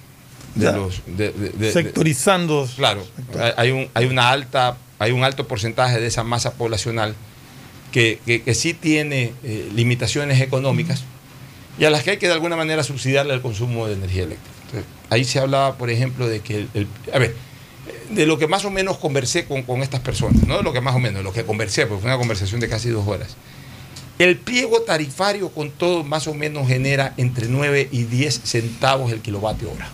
[0.55, 0.73] de Ya.
[0.73, 1.03] los...
[1.07, 2.69] de- de- de- Sectorizando.
[2.77, 3.05] Claro,
[3.39, 7.15] hay- hay un, hay una alta, hay un alto porcentaje de esa masa poblacional
[7.93, 11.03] que, que- que sí tiene eh, limitaciones económicas
[11.79, 14.55] y a las que hay que de alguna manera subsidiarle el consumo de energía eléctrica.
[14.67, 17.35] Entonces, ahí se hablaba, por ejemplo, de que el, el- a ver,
[18.11, 20.81] de lo que más o menos conversé con, con estas personas, no de lo que
[20.81, 23.37] más o menos, de lo que conversé, porque fue una conversación de casi dos horas.
[24.19, 29.21] El pliego tarifario con todo más o menos genera entre 9 y 10 centavos el
[29.21, 29.89] kilovatio hora.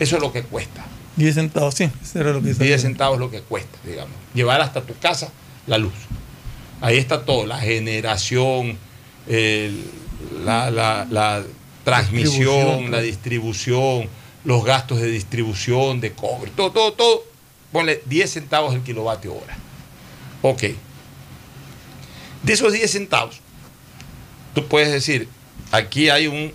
[0.00, 0.84] Eso es lo que cuesta.
[1.16, 1.88] 10 centavos, sí.
[2.02, 4.14] Eso era lo que 10 centavos es lo que cuesta, digamos.
[4.34, 5.30] Llevar hasta tu casa
[5.68, 5.92] la luz.
[6.80, 8.76] Ahí está todo, la generación,
[9.28, 9.84] el-
[10.44, 11.42] la, la- la
[11.84, 14.08] transmisión, Distribución, la distribución,
[14.44, 17.24] los gastos de distribución, de cobre, todo, todo, todo.
[17.72, 19.56] Ponle 10 centavos el kilovatio hora.
[20.42, 20.62] Ok.
[22.42, 23.40] De esos 10 centavos,
[24.54, 25.28] tú puedes decir,
[25.72, 26.52] aquí hay un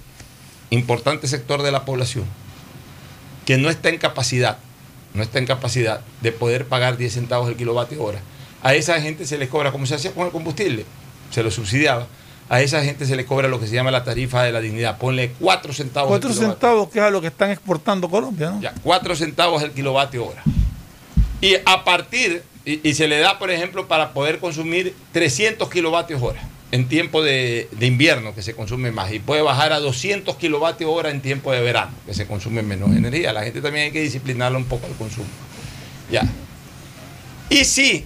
[0.72, 2.26] importante sector de la población
[3.46, 4.58] que no está en capacidad,
[5.14, 8.20] no está en capacidad de poder pagar 10 centavos el kilovatio hora.
[8.64, 10.86] A esa gente se les cobra, como se hacía con el combustible,
[11.30, 12.08] se lo subsidiaba.
[12.48, 14.98] A esa gente se le cobra lo que se llama la tarifa de la dignidad.
[14.98, 16.54] Ponle 4 centavos 4 el kilovatio.
[16.54, 18.62] centavos, que es a lo que están exportando Colombia, ¿no?
[18.62, 20.44] Ya, 4 centavos el kilovatio hora.
[21.42, 26.22] Y a partir, y, y se le da, por ejemplo, para poder consumir 300 kilovatios
[26.22, 30.36] hora en tiempo de, de invierno, que se consume más, y puede bajar a 200
[30.36, 33.34] kilovatios hora en tiempo de verano, que se consume menos energía.
[33.34, 35.28] La gente también hay que disciplinarla un poco al consumo.
[36.12, 36.24] Ya.
[37.50, 38.06] Y si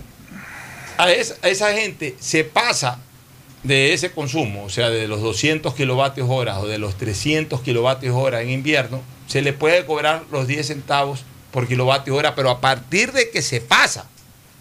[0.98, 3.00] a esa, a esa gente se pasa
[3.64, 8.16] de ese consumo, o sea, de los 200 kilovatios hora o de los 300 kilovatios
[8.16, 12.62] hora en invierno, se le puede cobrar los 10 centavos por kilovatio hora, pero a
[12.62, 14.08] partir de que se pasa,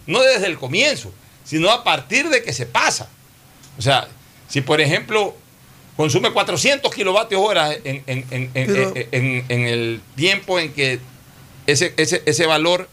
[0.05, 1.11] no desde el comienzo,
[1.45, 3.09] sino a partir de que se pasa.
[3.77, 4.07] O sea,
[4.47, 5.35] si por ejemplo
[5.95, 8.93] consume 400 kilovatios hora en, en- en- en- Pero-
[9.67, 10.99] el tiempo en que
[11.67, 12.89] ese, ese, ese valor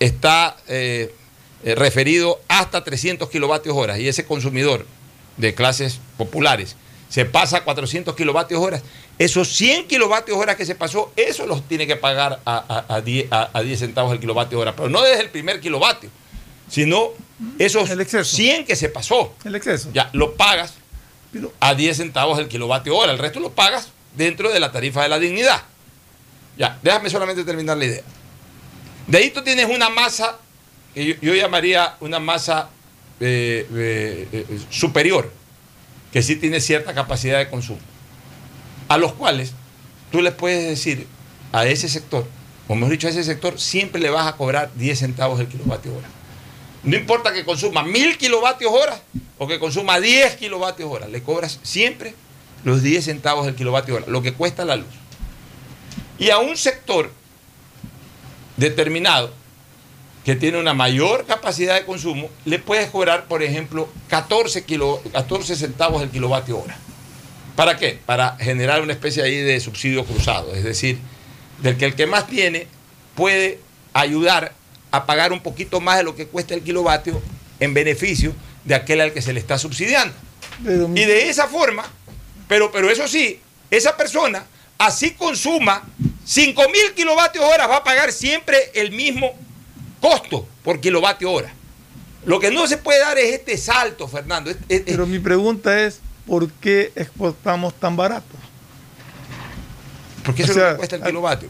[0.00, 1.12] está eh,
[1.64, 4.86] eh, referido hasta 300 kilovatios hora y ese consumidor
[5.38, 6.76] de clases populares
[7.08, 8.82] se pasa a 400 kilovatios hora,
[9.18, 13.00] esos 100 kilovatios hora que se pasó, eso los tiene que pagar a, a- a
[13.00, 16.10] 10, a- a 10 centavos el kilovatio hora, pero no desde el primer kilovatio,
[16.68, 17.08] sino
[17.58, 17.88] esos
[18.28, 19.32] 100 que se pasó.
[19.46, 19.88] El exceso.
[19.94, 20.74] Ya, lo pagas
[21.60, 25.08] a 10 centavos el kilovatio hora, el resto lo pagas dentro de la tarifa de
[25.08, 25.62] la dignidad.
[26.58, 28.02] Ya, déjame solamente terminar la idea.
[29.06, 30.36] De ahí tú tienes una masa
[30.92, 32.68] que yo, yo llamaría una masa
[33.20, 35.32] eh, eh, eh, superior,
[36.12, 37.80] que sí tiene cierta capacidad de consumo,
[38.88, 39.52] a los cuales
[40.10, 41.06] tú les puedes decir
[41.52, 42.26] a ese sector,
[42.68, 45.96] o mejor dicho, a ese sector siempre le vas a cobrar 10 centavos el kilovatio
[45.96, 46.08] hora.
[46.84, 49.00] No importa que consuma mil kilovatios hora
[49.36, 52.14] o que consuma 10 kilovatios hora, le cobras siempre
[52.64, 54.86] los 10 centavos del kilovatio hora, lo que cuesta la luz.
[56.18, 57.10] Y a un sector
[58.56, 59.32] determinado
[60.28, 65.56] que tiene una mayor capacidad de consumo, le puedes cobrar, por ejemplo, 14, kilo, 14
[65.56, 66.76] centavos del kilovatio hora.
[67.56, 67.98] ¿Para qué?
[68.04, 70.98] Para generar una especie ahí de subsidio cruzado, es decir,
[71.62, 72.66] del que el que más tiene
[73.14, 73.58] puede
[73.94, 74.52] ayudar
[74.90, 77.22] a pagar un poquito más de lo que cuesta el kilovatio
[77.58, 80.12] en beneficio de aquel al que se le está subsidiando.
[80.62, 81.90] y de esa forma,
[82.46, 84.44] pero, pero eso sí, esa persona,
[84.76, 85.88] así consuma
[86.26, 89.47] 5 mil kilovatios hora, va a pagar siempre el mismo
[90.00, 91.52] costo por kilovatio hora.
[92.24, 94.50] Lo que no se puede dar es este salto, Fernando.
[94.68, 98.34] pero mi pregunta es, ¿por qué exportamos tan barato?
[100.24, 101.48] Porque eso es lo que cuesta el kilovatio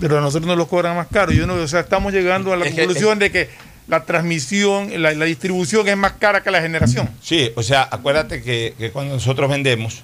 [0.00, 1.32] pero a nosotros nos lo cobran más caro.
[1.32, 3.48] Yo no, o sea, estamos llegando a la conclusión de que
[3.86, 7.08] la transmisión, la, distribución es más cara que la generación.
[7.22, 10.02] Sí, o sea, acuérdate que, cuando nosotros vendemos,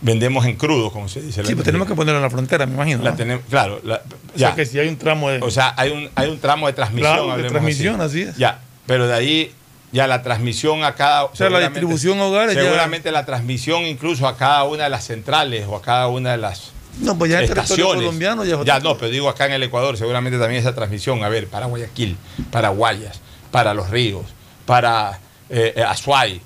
[0.00, 1.44] vendemos en crudo, como se dice.
[1.44, 3.02] Sí, pues tenemos que ponerlo en la frontera, me imagino.
[3.02, 3.80] La tenemos, claro.
[3.84, 4.02] ya.
[4.34, 5.40] O sea, que si hay un tramo de...
[5.40, 7.14] O sea, hay un, hay un tramo de transmisión.
[7.14, 8.22] Claro, de transmisión, así.
[8.22, 8.36] es.
[8.36, 9.52] Ya, pero de ahí
[9.92, 11.24] ya la transmisión a cada...
[11.24, 12.54] O sea, la distribución hogares.
[12.54, 16.38] Seguramente la transmisión incluso a cada una de las centrales o a cada una de
[16.38, 19.62] las no, pues ya en territorio colombiano ya, ya no, pero digo acá en el
[19.62, 22.16] Ecuador, seguramente también esa transmisión, a ver, para Guayaquil,
[22.50, 23.20] para Guayas,
[23.52, 24.24] para Los Ríos,
[24.66, 26.40] para eh, Azuay.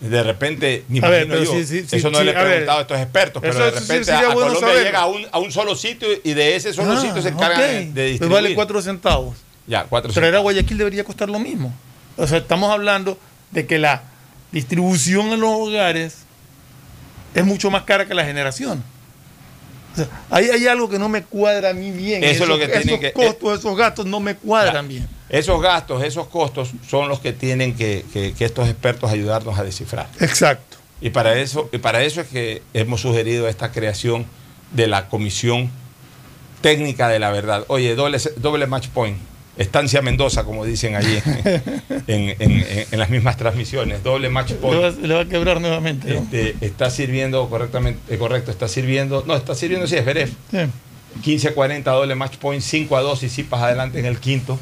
[0.00, 3.64] De repente, ni a ver, yo, eso no le he preguntado a, estos expertos, pero
[3.64, 6.92] de repente a, Colombia llega a un, a un, solo sitio y de ese solo
[6.92, 8.18] ah, sitio se encargan de distribuir.
[8.18, 9.36] Pues vale cuatro centavos.
[9.66, 11.74] Ya, cuatro Traer a Guayaquil debería costar lo mismo.
[12.16, 13.18] O sea, estamos hablando
[13.50, 14.04] de que la
[14.52, 16.18] distribución en los hogares
[17.34, 18.84] es mucho más cara que la generación
[20.30, 22.22] ahí hay algo que no me cuadra a mí bien.
[22.24, 25.08] Eso esos, lo que esos costos, esos gastos no me cuadran bien.
[25.30, 28.04] Esos gastos, esos costos son los que tienen que,
[28.38, 30.08] estos expertos ayudarnos a descifrar.
[30.20, 30.78] Exacto.
[31.00, 34.26] Y para eso, y para eso es que hemos sugerido esta creación
[34.72, 35.70] de la Comisión
[36.60, 37.64] Técnica de la Verdad.
[37.68, 39.18] Oye, doble, doble match point.
[39.58, 41.20] Estancia Mendoza, como dicen allí
[42.06, 44.98] en, las mismas transmisiones, doble match point.
[45.02, 46.16] Le va, a quebrar nuevamente.
[46.16, 50.30] Este, está sirviendo correctamente, eh, correcto, está sirviendo, no, está sirviendo, sí, es Veref.
[51.24, 54.58] 15-40, doble match point, 5 a 2 y Zipas adelante en el quinto.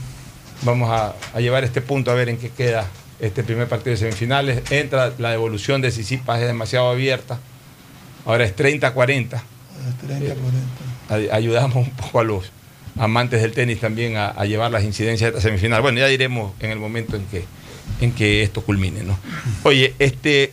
[0.63, 2.87] Vamos a, llevar este punto a ver en qué queda
[3.21, 4.71] este primer partido de semifinales.
[4.71, 7.39] Entra la devolución de Sisipas, es demasiado abierta.
[8.25, 9.41] Ahora es 30-40.
[11.09, 11.31] 30-40.
[11.31, 12.51] ayudamos un poco a los
[12.99, 15.83] amantes del tenis también a, llevar las incidencias de esta semifinal.
[15.83, 17.45] Bueno, ya diremos en el momento en que,
[18.01, 19.03] en que esto culmine.
[19.03, 19.19] ¿no?
[19.63, 20.53] Oye, este,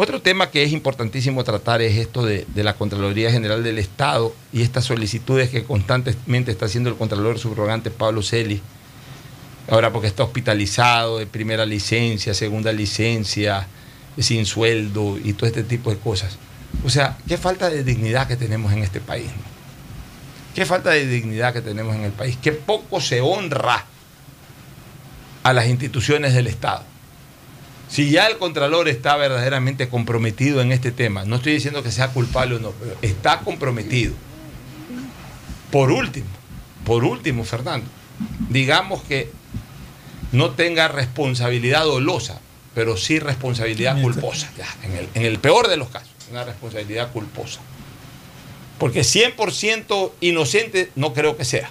[0.00, 4.62] otro tema que es importantísimo tratar es esto de, la Contraloría General del Estado y
[4.62, 8.62] estas solicitudes que constantemente está haciendo el Contralor subrogante Pablo Celi.
[9.68, 13.66] Ahora porque está hospitalizado de primera licencia, segunda licencia,
[14.18, 16.38] sin sueldo y todo este tipo de cosas.
[16.84, 19.28] O sea, qué falta de dignidad que tenemos en este país.
[20.54, 22.38] Qué falta de dignidad que tenemos en el país.
[22.40, 23.84] Qué poco se honra
[25.42, 26.82] a las instituciones del Estado.
[27.88, 32.08] Si ya el Contralor está verdaderamente comprometido en este tema, no estoy diciendo que sea
[32.08, 34.14] culpable o no, pero está comprometido.
[35.70, 36.26] Por último,
[36.84, 37.86] por último, Fernando,
[38.50, 39.30] digamos que
[40.32, 42.40] no tenga responsabilidad dolosa,
[42.74, 44.48] pero sí responsabilidad culposa,
[44.82, 47.60] en, el, en el peor de los casos, una responsabilidad culposa.
[48.78, 51.70] Porque 100% inocente no creo que sea.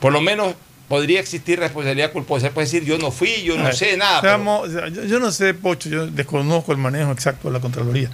[0.00, 0.54] Por lo menos
[0.88, 2.50] podría existir responsabilidad culposa.
[2.50, 4.38] Puede decir, yo no fui, yo no sé nada.
[5.06, 8.10] yo, no sé, Pocho, yo desconozco el manejo exacto de la Contraloría.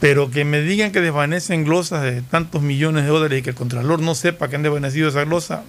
[0.00, 3.56] Pero que me digan que desvanecen glosas de tantos millones de dólares y que el
[3.56, 5.62] Contralor no sepa que han desvanecido esa glosa.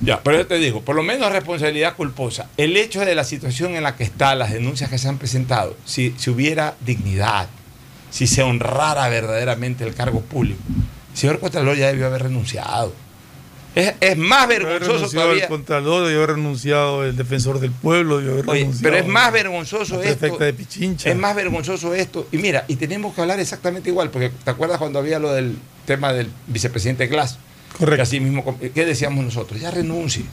[0.00, 2.48] Ya, pero yo te digo, por lo menos responsabilidad culposa.
[2.56, 5.76] El hecho de la situación en la que está, las denuncias que se han presentado,
[5.84, 7.48] si, si hubiera dignidad,
[8.10, 10.60] si se honrara verdaderamente el cargo público.
[11.12, 12.92] El señor Contralor ya debió haber renunciado.
[13.74, 15.44] Es, más vergonzoso todavía.
[15.44, 18.82] El Contralor debió haber renunciado, el defensor del pueblo debió haber renunciado.
[18.82, 20.36] Pero es más vergonzoso esto.
[20.38, 21.10] De Pichincha.
[21.10, 22.28] Es más vergonzoso esto.
[22.32, 25.56] Y mira, y tenemos que hablar exactamente igual, porque ¿te acuerdas cuando había lo del
[25.86, 27.38] tema del vicepresidente Glass?
[27.78, 28.02] Correcto.
[28.02, 29.60] así mismo, ¿qué decíamos nosotros?
[29.60, 30.24] Ya renuncie.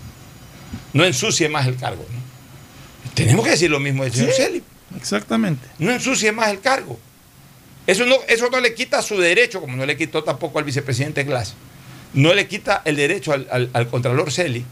[0.93, 2.05] No ensucie más el cargo.
[3.13, 4.63] Tenemos que decir lo mismo del señor sí,
[4.95, 5.67] Exactamente.
[5.77, 6.99] No ensucie más el cargo.
[7.87, 11.23] Eso no, eso no le quita su derecho, como no le quitó tampoco al vicepresidente
[11.23, 11.55] Glass,
[12.13, 14.65] no le quita el derecho al, Contralor Celi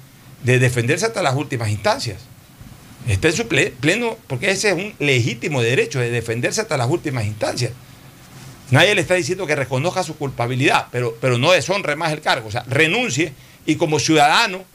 [0.44, 2.18] de defenderse hasta las últimas instancias.
[3.08, 7.26] Está en su pleno, porque ese es un legítimo derecho de defenderse hasta las últimas
[7.26, 7.72] instancias.
[8.72, 12.50] Nadie le está diciendo que reconozca su culpabilidad, pero, pero no deshonre más el cargo.
[12.50, 13.34] O sea, renuncie
[13.66, 14.66] y como ciudadano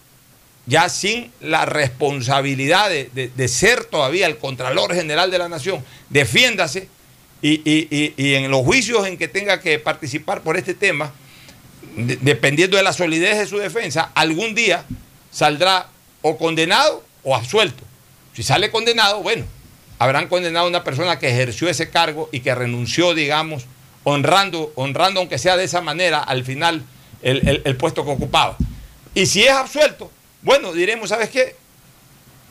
[0.67, 6.89] ya sin la responsabilidad de, de- ser todavía el Contralor General de la Nación, defiéndase
[7.43, 11.13] y, y- y- y en los juicios en que tenga que participar por este tema,
[11.97, 14.85] de- dependiendo de la solidez de su defensa, algún día
[15.33, 15.89] saldrá
[16.23, 17.83] o condenado o absuelto.
[18.33, 19.45] Si sale condenado, bueno,
[19.99, 23.65] habrán condenado a una persona que ejerció ese cargo y que renunció, digamos,
[24.05, 26.83] honrando, honrando aunque sea de esa manera, al final
[27.23, 28.57] el, el- el puesto que ocupaba.
[29.15, 30.11] Y si es absuelto,
[30.43, 31.55] bueno, diremos, ¿sabes qué?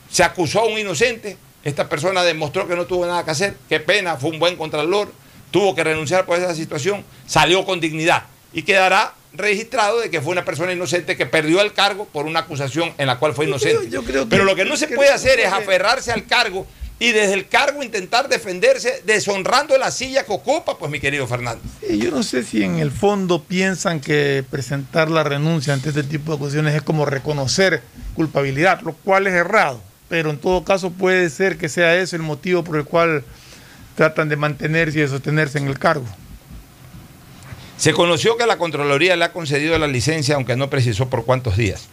[0.09, 3.79] Se acusó a un inocente, esta persona demostró que no tuvo nada que hacer, qué
[3.79, 5.11] pena, fue un buen contralor,
[5.51, 8.23] tuvo que renunciar por esa situación, salió con dignidad
[8.53, 12.41] y quedará registrado de que fue una persona inocente que perdió el cargo por una
[12.41, 13.89] acusación en la cual fue inocente.
[14.29, 16.67] Pero lo que no se puede hacer es aferrarse al cargo
[17.01, 21.63] y desde el cargo intentar defenderse deshonrando la silla que ocupa, pues mi querido Fernando.
[21.79, 26.03] Sí, yo no sé si en el fondo piensan que presentar la renuncia ante este
[26.03, 27.81] tipo de acusaciones es como reconocer
[28.13, 29.81] culpabilidad, lo cual es errado.
[30.09, 33.23] Pero en todo caso puede ser que sea ese el motivo por el cual
[33.95, 36.05] tratan de mantenerse y de sostenerse en el cargo.
[37.77, 41.57] Se conoció que la Contraloría le ha concedido la licencia, aunque no precisó por cuántos
[41.57, 41.87] días.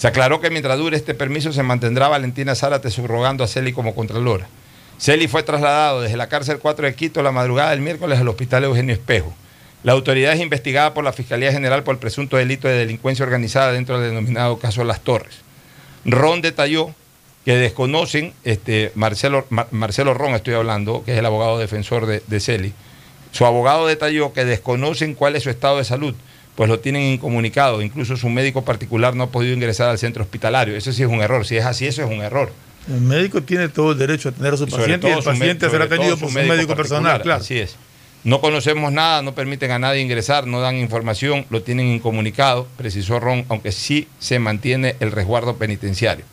[0.00, 3.94] Se aclaró que mientras dure este permiso se mantendrá Valentina Zárate subrogando a Celi como
[3.94, 4.48] Contralora.
[4.98, 8.64] Celi fue trasladado desde la cárcel 4 de Quito la madrugada del miércoles al hospital
[8.64, 9.34] Eugenio Espejo.
[9.82, 13.72] La autoridad es investigada por la Fiscalía General por el presunto delito de delincuencia organizada
[13.72, 15.36] dentro del denominado caso Las Torres.
[16.06, 16.94] Ron detalló
[17.44, 22.22] que desconocen, este, Marcelo, Mar- Marcelo Ron estoy hablando, que es el abogado defensor de,
[22.26, 22.72] de Celi,
[23.32, 26.14] su abogado detalló que desconocen cuál es su estado de salud,
[26.60, 27.80] pues lo tienen incomunicado.
[27.80, 30.76] Incluso su médico particular no ha podido ingresar al centro hospitalario.
[30.76, 31.46] Eso sí es un error.
[31.46, 32.52] Si es así, eso es un error.
[32.86, 35.88] El médico tiene todo el derecho a tener a su paciente y el paciente será
[35.88, 37.40] todo por su médico, personal, claro.
[37.40, 37.76] Así es.
[38.24, 43.18] No conocemos nada, no permiten a nadie ingresar, no dan información, lo tienen incomunicado, precisó
[43.20, 46.26] Ron, aunque sí se mantiene el resguardo penitenciario.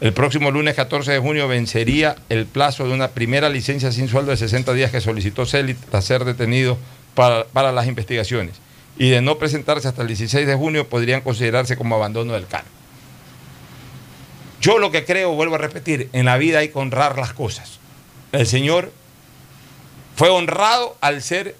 [0.00, 4.30] El próximo lunes 14 de junio vencería el plazo de una primera licencia sin sueldo
[4.30, 6.78] de 60 días que solicitó Celi tras ser detenido
[7.16, 8.60] para, para las investigaciones.
[8.98, 12.68] Y de no presentarse hasta el 16 de junio podrían considerarse como abandono del cargo.
[14.60, 17.80] Yo lo que creo, vuelvo a repetir, en la vida hay que honrar las cosas.
[18.30, 18.92] El Señor
[20.14, 21.56] fue honrado al ser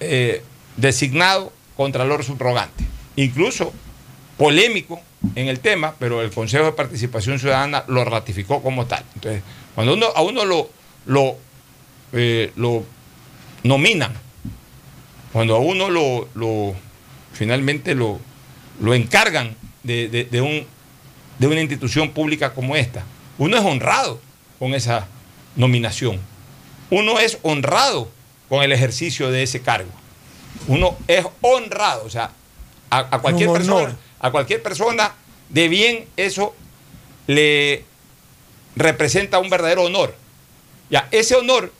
[0.00, 0.42] eh,
[0.76, 2.84] designado Contralor Subrogante.
[3.16, 3.72] Incluso
[4.36, 5.00] polémico
[5.34, 9.04] en el tema, pero el Consejo de Participación Ciudadana lo ratificó como tal.
[9.14, 9.42] Entonces,
[9.74, 10.70] cuando uno, a uno lo,
[11.06, 11.36] lo,
[12.12, 12.84] eh, lo
[13.64, 14.12] nominan,
[15.32, 16.74] cuando a uno lo, lo
[17.32, 18.18] finalmente lo,
[18.80, 20.66] lo encargan de, de- de un,
[21.38, 23.04] de una institución pública como esta,
[23.38, 24.20] uno es honrado
[24.58, 25.08] con esa
[25.56, 26.20] nominación.
[26.90, 28.10] Uno es honrado
[28.48, 29.90] con el ejercicio de ese cargo.
[30.68, 32.30] Uno es honrado, o sea,
[32.90, 35.14] a, a cualquier persona, a cualquier persona
[35.48, 36.54] de bien eso
[37.26, 37.84] le
[38.76, 40.14] representa un verdadero honor.
[40.90, 41.72] Ya, ese honor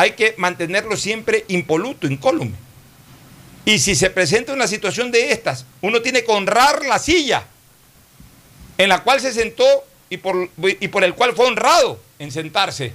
[0.00, 2.54] hay que mantenerlo siempre impoluto, incólume.
[3.66, 7.44] Y si se presenta una situación de estas, uno tiene que honrar la silla
[8.78, 9.66] en la cual se sentó
[10.08, 12.94] y por, y por el cual fue honrado en sentarse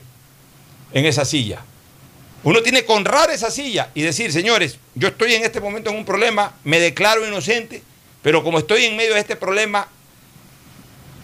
[0.94, 1.64] en esa silla.
[2.44, 5.98] Uno tiene que honrar esa silla y decir, señores, yo estoy en este momento en
[5.98, 7.84] un problema, me declaro inocente,
[8.24, 9.88] pero como estoy en medio de este problema,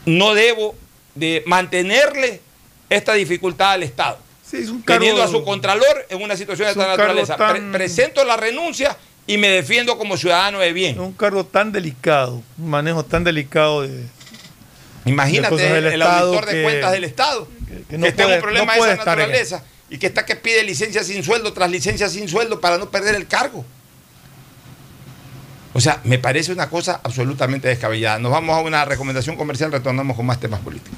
[0.05, 0.75] no debo
[1.15, 2.39] de mantenerle
[2.87, 4.19] esta dificultad al Estado.
[4.51, 7.37] Sí, es un cargo- Teniendo a su contralor en una situación de Es esta naturaleza.
[7.37, 10.99] tan- Pre- presento la renuncia y me defiendo como ciudadano de bien.
[10.99, 14.05] Un cargo tan delicado, un manejo tan delicado de.
[15.05, 18.37] Imagínate de el auditor de que- cuentas del Estado que, que no está en puede-
[18.37, 21.71] un problema no de esa naturaleza y que está que pide licencia sin sueldo tras
[21.71, 23.65] licencia sin sueldo para no perder el cargo.
[25.73, 28.19] O sea, me parece una cosa absolutamente descabellada.
[28.19, 30.97] Nos vamos a una recomendación comercial, retornamos con más temas políticos.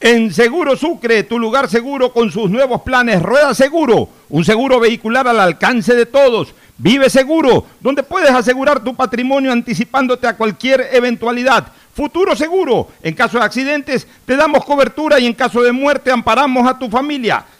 [0.00, 5.26] En Seguro Sucre, tu lugar seguro con sus nuevos planes Rueda Seguro, un seguro vehicular
[5.26, 6.54] al alcance de todos.
[6.76, 11.72] Vive Seguro, donde puedes asegurar tu patrimonio anticipándote a cualquier eventualidad.
[11.92, 16.64] Futuro Seguro, en caso de accidentes te damos cobertura y en caso de muerte amparamos
[16.68, 17.44] a tu familia.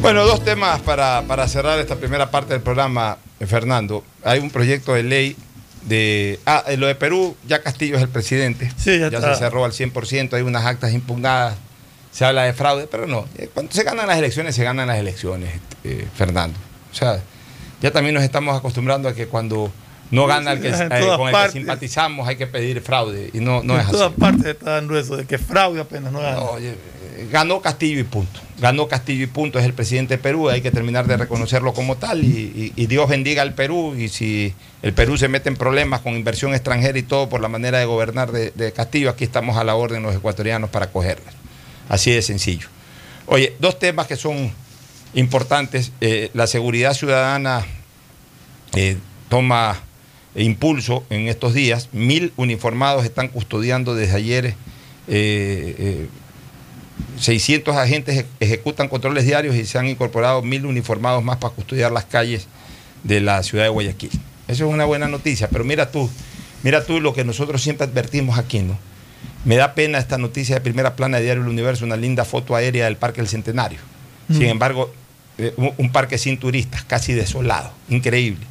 [0.00, 4.04] Bueno, dos temas para, para cerrar esta primera parte del programa, eh, Fernando.
[4.24, 5.36] Hay un proyecto de ley
[5.82, 6.38] de...
[6.46, 8.70] Ah, en lo de Perú, ya Castillo es el presidente.
[8.76, 11.56] Sí, ya ya se cerró al 100%, hay unas actas impugnadas,
[12.12, 13.26] se habla de fraude, pero no.
[13.36, 15.50] eh, Cuando se ganan las elecciones, se ganan las elecciones,
[15.84, 16.56] eh, Fernando.
[16.92, 17.20] O sea,
[17.82, 19.70] ya también nos estamos acostumbrando a que cuando
[20.10, 23.62] no gana el que, eh, con el que simpatizamos hay que pedir fraude, y no,
[23.62, 23.92] no en es así.
[23.92, 26.36] todas partes está dando eso, de que fraude apenas no gana.
[26.36, 26.74] No, oye,
[27.32, 28.40] ganó Castillo y punto.
[28.60, 31.96] Ganó Castillo y punto, es el presidente de Perú, hay que terminar de reconocerlo como
[31.96, 35.56] tal y, y- y Dios bendiga al Perú y si el Perú se mete en
[35.56, 39.24] problemas con inversión extranjera y todo por la manera de gobernar de, de Castillo, aquí
[39.24, 41.34] estamos a la orden los ecuatorianos para cogerlas.
[41.88, 42.66] Así de sencillo.
[43.26, 44.50] Oye, dos temas que son
[45.14, 45.92] importantes.
[46.00, 47.64] Eh, la seguridad ciudadana
[48.74, 48.96] eh,
[49.28, 49.78] toma
[50.34, 51.88] impulso en estos días.
[51.92, 54.46] Mil uniformados están custodiando desde ayer.
[54.46, 54.54] eh,
[55.08, 56.06] eh,
[57.18, 61.90] 600 agentes eje- ejecutan controles diarios y se han incorporado mil uniformados más para custodiar
[61.92, 62.46] las calles
[63.04, 64.10] de la ciudad de Guayaquil.
[64.48, 66.08] Eso es una buena noticia, pero mira tú,
[66.62, 68.78] mira tú lo que nosotros siempre advertimos aquí, ¿no?
[69.44, 72.54] Me da pena esta noticia de primera plana de Diario El Universo, una linda foto
[72.54, 73.78] aérea del Parque del Centenario.
[74.28, 74.50] Sin Mm.
[74.50, 74.92] embargo,
[75.38, 78.44] eh, un parque sin turistas, casi desolado, increíble.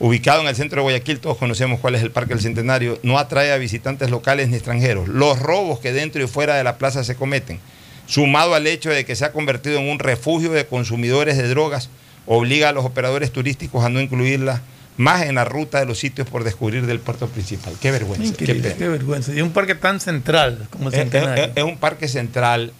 [0.00, 3.18] Ubicado en el centro de Guayaquil, todos conocemos cuál es el Parque del Centenario, no
[3.18, 5.08] atrae a visitantes locales ni extranjeros.
[5.08, 7.60] Los robos que dentro y fuera de la plaza se cometen,
[8.06, 11.90] sumado al hecho de que se ha convertido en un refugio de consumidores de drogas,
[12.26, 14.62] obliga a los operadores turísticos a no incluirla
[14.96, 17.74] más en la ruta de los sitios por descubrir del puerto principal.
[17.80, 18.76] Qué vergüenza, qué Increíble, pena.
[18.78, 19.32] qué vergüenza.
[19.34, 21.44] Y un parque tan central como el Es, Centenario.
[21.44, 22.72] es- es un parque central,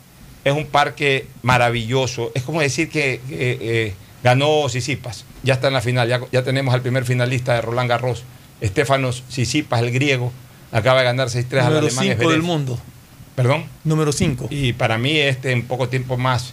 [0.45, 2.33] es un parque maravilloso.
[2.35, 6.43] Es como decir que que, eh, ganó Sisipas, ya está en la final, ya, ya
[6.43, 8.25] tenemos al primer finalista de Roland Garros,
[8.61, 10.33] Estefanos Sisipas, el griego,
[10.73, 12.31] acaba de ganar 6-3 al Número alemán 5 Zverev.
[12.31, 12.79] del mundo.
[13.35, 13.65] Perdón.
[13.85, 14.49] Número 5.
[14.51, 16.53] Y para mí este en poco tiempo más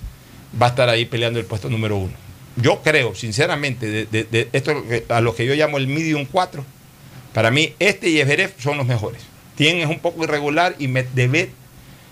[0.62, 2.14] va a estar ahí peleando el puesto número uno.
[2.56, 4.74] Yo creo, sinceramente, de, de- de esto
[5.10, 6.64] a lo que yo llamo el medium 4,
[7.34, 9.22] para mí este y Everett son los mejores.
[9.56, 11.50] Tien es un poco irregular y Medvedev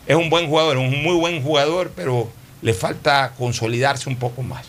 [0.08, 2.30] es un buen jugador, un muy buen jugador, pero
[2.62, 4.66] le falta consolidarse un poco más.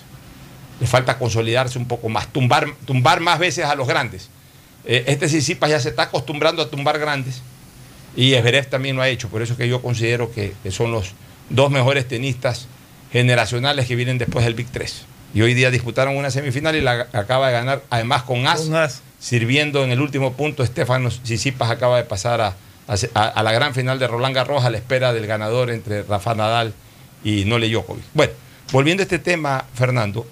[0.81, 4.29] Le falta consolidarse un poco más, tumbar, tumbar más veces a los grandes.
[4.85, 7.43] Eh, este Sisipas ya se está acostumbrando a tumbar grandes
[8.15, 11.13] y Esberev también lo ha hecho, por eso que yo considero que, que son los
[11.51, 12.67] dos mejores tenistas
[13.13, 15.05] generacionales que vienen después del Big 3.
[15.35, 18.77] Y hoy día disputaron una semifinal y la acaba de ganar, además con As, Con
[18.77, 19.03] as.
[19.19, 20.63] sirviendo en el último punto.
[20.63, 22.55] Estefanos Sisipas acaba de pasar a,
[23.15, 26.35] a- a la gran final de Roland Garros a la espera del ganador entre Rafa
[26.35, 26.73] Nadal
[27.25, 28.05] y Nole Djokovic.
[28.15, 28.33] Bueno,
[28.73, 30.27] volviendo a este tema, Fernando,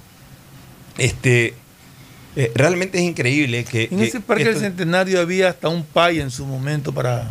[0.99, 1.55] este,
[2.37, 3.85] eh, realmente es increíble que...
[3.91, 7.31] En que ese parque del Centenario había hasta un pay en su momento para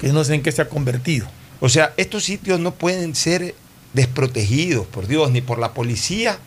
[0.00, 1.26] que no sé en qué se ha convertido.
[1.60, 3.54] O sea, estos sitios no pueden ser
[3.94, 6.38] desprotegidos, por Dios, ni por la policía,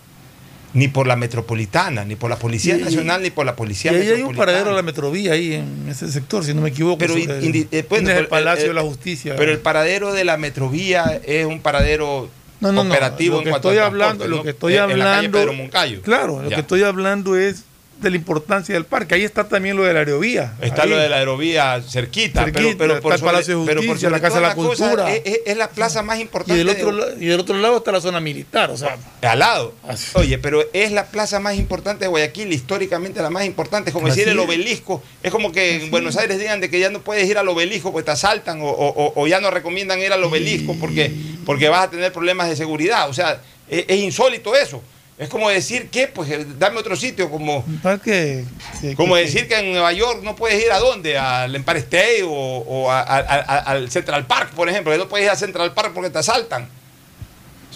[0.74, 3.92] ni por la metropolitana, ni por la Policía Y- Nacional, ni por la Y Policía
[3.92, 6.98] ahí hay un paradero de la metrovía ahí en ese sector, si no me equivoco.
[6.98, 9.36] Pero, el- eh, el Palacio eh, de la Justicia.
[9.36, 12.30] Pero el paradero de la metrovía es un paradero
[12.62, 12.94] no, no, no.
[12.94, 15.38] Lo que estoy hablando, transporte, lo que estoy En- en la calle hablando.
[15.40, 16.02] Pedro Moncayo.
[16.02, 16.56] Claro, lo Ya.
[16.56, 17.64] que estoy hablando es
[18.02, 19.16] de la importancia del parque.
[19.16, 20.54] Ahí está también lo de la aerovía.
[20.62, 20.90] Está Ahí.
[20.90, 24.10] lo de la aerovía cerquita, Cerquita, pero, pero por el Palacio de pero por Justicia,
[24.10, 25.14] la sobre Casa de la Cultura.
[25.16, 26.58] es, la plaza más Y importante.
[26.58, 28.72] del, otro, de- y del otro lado está la zona militar.
[28.72, 29.74] O sea, al lado.
[29.88, 30.08] Así.
[30.16, 33.90] Oye, pero es la plaza más importante de Guayaquil, históricamente la más importante.
[33.90, 35.04] Es como Así decir el obelisco.
[35.24, 37.92] Es como que en Buenos Aires digan de que ya no puedes ir al obelisco
[37.92, 41.12] porque te asaltan o, o- o ya no recomiendan ir al obelisco porque,
[41.46, 43.10] porque vas a tener problemas de seguridad.
[43.10, 44.82] O sea, es, es insólito eso.
[45.22, 48.44] Es como decir que, pues eh, dame otro sitio, como, parque.
[48.82, 51.78] que- como que- decir que en Nueva York no puedes ir a dónde, al Empire
[51.80, 55.30] State o, o a- a- a- al Central Park, por ejemplo, que no puedes ir
[55.30, 56.68] al Central Park porque te asaltan.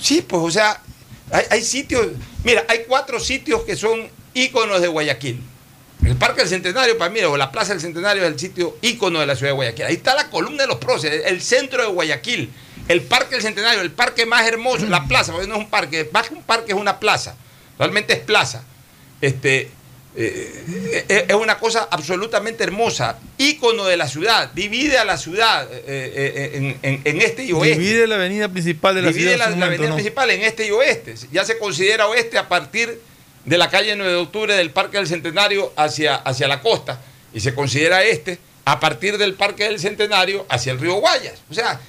[0.01, 0.81] Sí, pues, o sea,
[1.31, 2.07] hay, hay sitios,
[2.43, 5.39] mira, hay cuatro sitios que son íconos de Guayaquil.
[6.03, 9.19] El Parque del Centenario, para mí, o la Plaza del Centenario es el sitio ícono
[9.19, 9.85] de la ciudad de Guayaquil.
[9.85, 12.51] Ahí está la columna de los próceres, el centro de Guayaquil.
[12.87, 16.09] El Parque del Centenario, el parque más hermoso, la plaza, porque no es un parque,
[16.13, 17.35] más que un parque es una plaza.
[17.79, 18.63] Realmente es plaza.
[19.21, 19.71] Este,
[20.17, 25.67] eh, eh, es una cosa absolutamente hermosa, ícono de la ciudad, divide a la ciudad
[25.71, 27.79] eh, en, en- en este y oeste.
[27.79, 29.47] Divide la avenida principal de la Divide ciudad.
[29.47, 29.95] la, su la avenida ¿no?
[29.95, 31.15] principal en este y oeste.
[31.31, 33.01] Ya se considera oeste a partir
[33.45, 37.01] de la calle 9 de octubre del Parque del Centenario hacia, hacia la costa.
[37.33, 41.39] Y se considera este a partir del Parque del Centenario hacia el río Guayas.
[41.49, 41.79] O sea,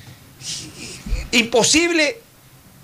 [1.32, 2.20] imposible,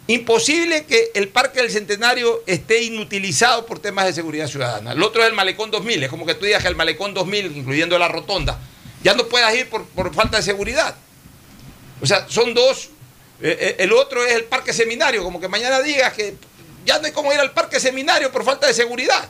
[0.06, 4.92] imposible que el Parque del Centenario esté inutilizado por temas de seguridad ciudadana.
[4.92, 6.04] El otro es el Malecón 2000.
[6.04, 8.58] Es como que tú digas que el Malecón 2000, incluyendo la rotonda,
[9.02, 10.94] ya no puedas ir por, por falta de seguridad.
[12.00, 12.90] O sea, son dos.
[13.40, 16.36] Eh, eh, el otro es el parque seminario, como que mañana digas que
[16.84, 19.28] ya no hay cómo ir al parque seminario por falta de seguridad.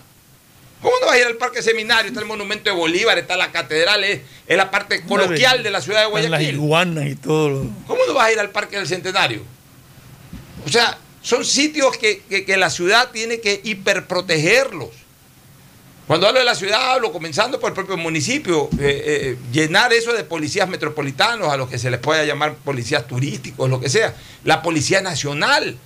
[0.82, 2.08] ¿Cómo no vas a ir al parque seminario?
[2.08, 5.80] Está el monumento de Bolívar, está la catedral, es, es la parte coloquial de la
[5.80, 6.54] ciudad de Están Las Guayaquil.
[6.56, 7.48] iguanas y todo.
[7.50, 9.42] lo- ¿Cómo no vas a ir al Parque del Centenario?
[10.66, 14.90] O sea, son sitios que, que- que la ciudad tiene que hiperprotegerlos.
[16.08, 20.12] Cuando hablo de la ciudad, hablo comenzando por el propio municipio, eh, eh, llenar eso
[20.12, 24.14] de policías metropolitanos, a los que se les pueda llamar policías turísticos, lo que sea.
[24.44, 25.78] La Policía Nacional.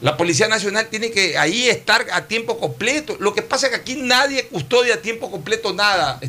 [0.00, 3.16] La Policía Nacional tiene que ahí estar a tiempo completo.
[3.18, 6.20] Lo que pasa es que aquí nadie custodia a tiempo completo nada.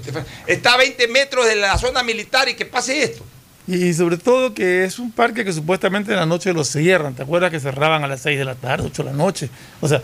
[0.47, 3.23] Está a 20 metros de la zona militar y que pase esto.
[3.67, 7.13] Y sobre todo que es un parque que supuestamente en la noche lo cierran.
[7.13, 9.49] ¿Te acuerdas que cerraban a las 6 de la tarde, 8 de la noche?
[9.79, 10.01] O sea,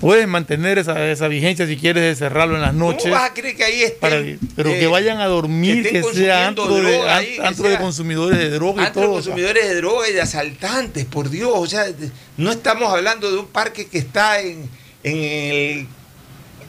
[0.00, 3.02] puedes mantener esa, esa vigencia si quieres de cerrarlo en las noches.
[3.04, 4.22] ¿Cómo vas a creer que ahí estén, para-
[4.56, 7.70] pero que eh, vayan a dormir, que que, sea antro, de, ahí, que antro de
[7.70, 9.16] sea consumidores de droga y Antro de todo.
[9.16, 9.32] o sea.
[9.32, 11.50] consumidores de droga y de asaltantes, por Dios.
[11.54, 14.68] O sea, de- no estamos hablando de un parque que está en,
[15.02, 15.86] en el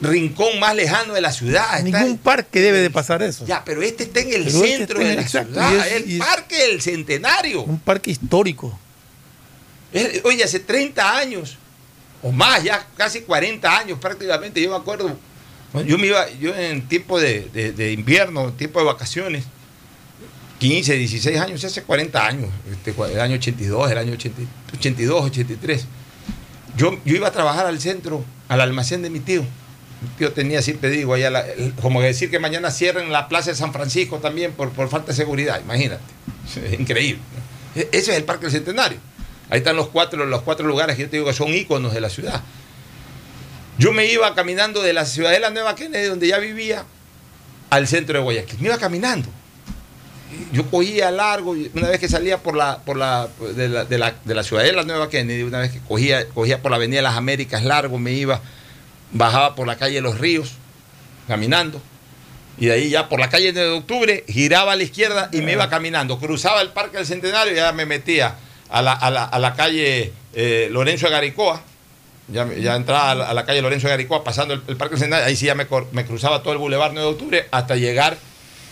[0.01, 1.81] rincón más lejano de la ciudad.
[1.83, 3.45] Ningún parque debe de pasar eso.
[3.45, 5.93] ya, pero este está en el Pero este centro en- de la exacto, ciudad, es-
[6.09, 7.61] el parque del centenario.
[7.63, 8.79] Un parque histórico.
[9.93, 11.57] Es- Oye, hace 30 años,
[12.21, 15.17] o más, ya casi 40 años prácticamente, yo me acuerdo,
[15.85, 19.45] yo me iba, yo en tiempo de, de- invierno, tiempo de vacaciones,
[20.59, 24.41] 15, 16 años, hace 40 años, este, el año 82, el año 80
[24.75, 25.85] 82, 83.
[26.75, 29.41] Yo, yo iba a trabajar al centro, al almacén de mi tío.
[30.01, 31.45] Mi tío tenía, siempre digo, allá
[31.81, 35.15] como decir que mañana cierren la plaza de San Francisco también por, por falta de
[35.17, 36.03] seguridad, imagínate.
[36.65, 37.21] Es increíble.
[37.75, 38.97] E- Ese es el Parque del Centenario.
[39.49, 42.01] Ahí están los cuatro, los cuatro lugares que yo te digo que son íconos de
[42.01, 42.41] la ciudad.
[43.79, 46.85] Yo me iba caminando de la Ciudadela Nueva Kennedy, donde ya vivía,
[47.69, 48.59] al centro de Guayaquil.
[48.59, 49.29] Me iba caminando.
[50.51, 54.15] Yo cogía largo, una vez que salía por la, por la, de, la, de, la,
[54.23, 57.15] de la Ciudadela Nueva Kennedy, una vez que cogía, cogía por la Avenida de las
[57.15, 58.41] Américas largo, me iba,
[59.11, 60.51] bajaba por la calle Los Ríos,
[61.27, 61.81] caminando.
[62.59, 65.41] Y de ahí ya por la calle 9 de octubre, giraba a la izquierda y
[65.41, 66.19] me iba caminando.
[66.19, 68.35] Cruzaba el Parque del Centenario y ya me metía
[68.69, 71.63] a la, a la, a la calle eh, Lorenzo de Garicoa.
[72.31, 74.95] Ya, ya entraba a la, a la calle Lorenzo de Garicoa, pasando el, el Parque
[74.97, 75.25] Centenario.
[75.25, 78.17] Ahí sí ya me, me cruzaba todo el Boulevard 9 de octubre hasta llegar.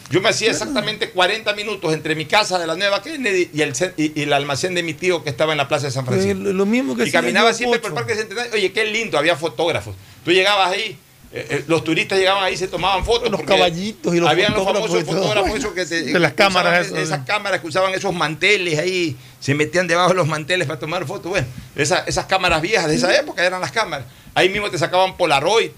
[0.10, 3.74] Yo me hacía exactamente 40 minutos entre mi casa de la Nueva Kennedy y el,
[3.98, 6.32] y, y el almacén de mi tío que estaba en la Plaza de San Francisco.
[6.32, 8.54] Eh, lo mismo que Y caminaba siempre por el Parque Centenario.
[8.54, 9.96] Oye, qué lindo, había fotógrafos.
[10.24, 10.98] Tú llegabas ahí,
[11.40, 13.30] eh, eh, los turistas llegaban ahí, se tomaban fotos.
[13.32, 16.88] Los caballitos y los Habían los famosos y fotógrafos esos que te- De las cámaras
[16.88, 17.00] esas.
[17.00, 21.06] Esas cámaras que usaban esos manteles ahí, se metían debajo de los manteles para tomar
[21.06, 21.30] fotos.
[21.32, 24.06] Bueno, esa- esas cámaras viejas de esa época eran las cámaras.
[24.34, 25.72] Ahí mismo te sacaban Polaroid.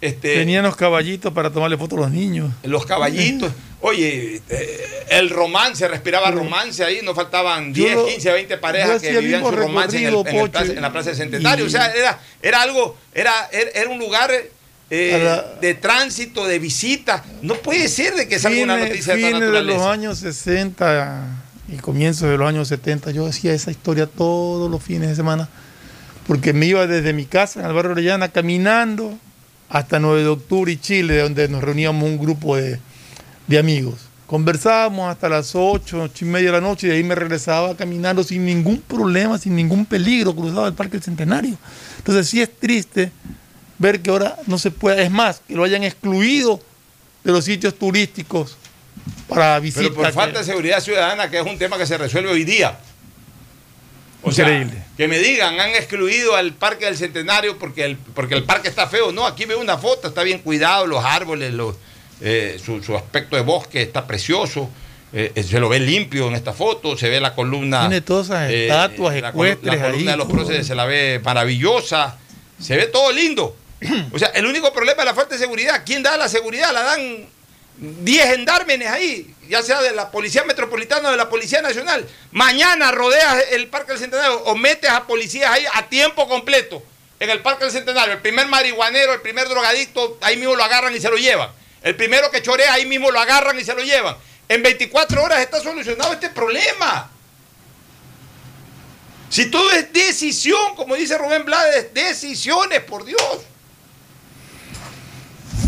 [0.00, 2.50] Este, Tenían los caballitos para tomarle fotos a los niños.
[2.62, 3.50] los caballitos.
[3.84, 8.60] Oye, eh, el romance, respiraba romance ahí, no faltaban Yo 10, lo- 15, 20 yo
[8.60, 11.16] parejas que vivían su romance en, el- en el Pocho, plaza- en la Plaza del
[11.18, 11.64] Centenario.
[11.64, 14.30] y- O sea, era, era algo, era, era, era un lugar
[14.94, 17.24] eh, la- de tránsito, de visita.
[17.40, 21.26] No puede ser de que salga una Fines- noticia de de los años 60
[21.68, 25.48] y comienzos de los años 70, yo hacía esa historia todos los fines de semana,
[26.26, 29.18] porque me iba desde mi casa en el barrio Orellana caminando
[29.70, 32.78] hasta 9 de octubre y Chile, donde nos reuníamos un grupo de,
[33.46, 33.94] de amigos.
[34.26, 37.74] Conversábamos hasta las 8, 8 y media de la noche y de ahí me regresaba
[37.76, 41.56] caminando sin ningún problema, sin ningún peligro, cruzado el Parque del Centenario.
[41.98, 43.10] Entonces sí es triste
[43.82, 46.60] ver que ahora no se puede, es más, que lo hayan excluido
[47.24, 48.56] de los sitios turísticos
[49.28, 49.84] para visitar.
[49.84, 52.78] Pero por falta de seguridad ciudadana, que es un tema que se resuelve hoy día.
[54.22, 54.72] O Increíble.
[54.72, 58.68] Sea, que me digan, han excluido al Parque del Centenario porque el, porque el parque
[58.68, 59.10] está feo.
[59.10, 61.74] No, aquí veo una foto, está bien cuidado, los árboles, los,
[62.20, 64.70] eh, su, su, aspecto de bosque está precioso.
[65.12, 67.80] Eh, se lo ve limpio en esta foto, se ve la columna.
[67.80, 70.84] Tiene todas esas eh, estatuas la, ecuestres la, columna ahí, de los próceres se la
[70.84, 72.16] ve maravillosa.
[72.60, 73.56] Se ve todo lindo.
[74.12, 75.82] O sea, el único problema es la falta de seguridad.
[75.84, 76.72] ¿Quién da la seguridad?
[76.72, 77.28] La dan
[77.76, 82.08] 10 gendármenes ahí, ya sea de la Policía Metropolitana o de la Policía Nacional.
[82.30, 86.82] Mañana rodeas el Parque del Centenario o metes a policías ahí a tiempo completo
[87.18, 88.14] en el Parque del Centenario.
[88.14, 91.50] El primer marihuanero, el primer drogadicto, ahí mismo lo agarran y se lo llevan.
[91.82, 94.16] El primero que chorea, ahí mismo lo agarran y se lo llevan.
[94.48, 97.10] En 24 horas está solucionado este problema.
[99.28, 103.38] Si todo es decisión, como dice Rubén Blades, decisiones, por Dios.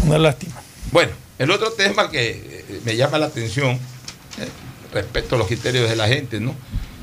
[0.06, 0.54] Una lástima.
[0.92, 4.48] Bueno, el otro tema que me llama la atención, eh,
[4.92, 6.54] respecto a los criterios de la gente, ¿no?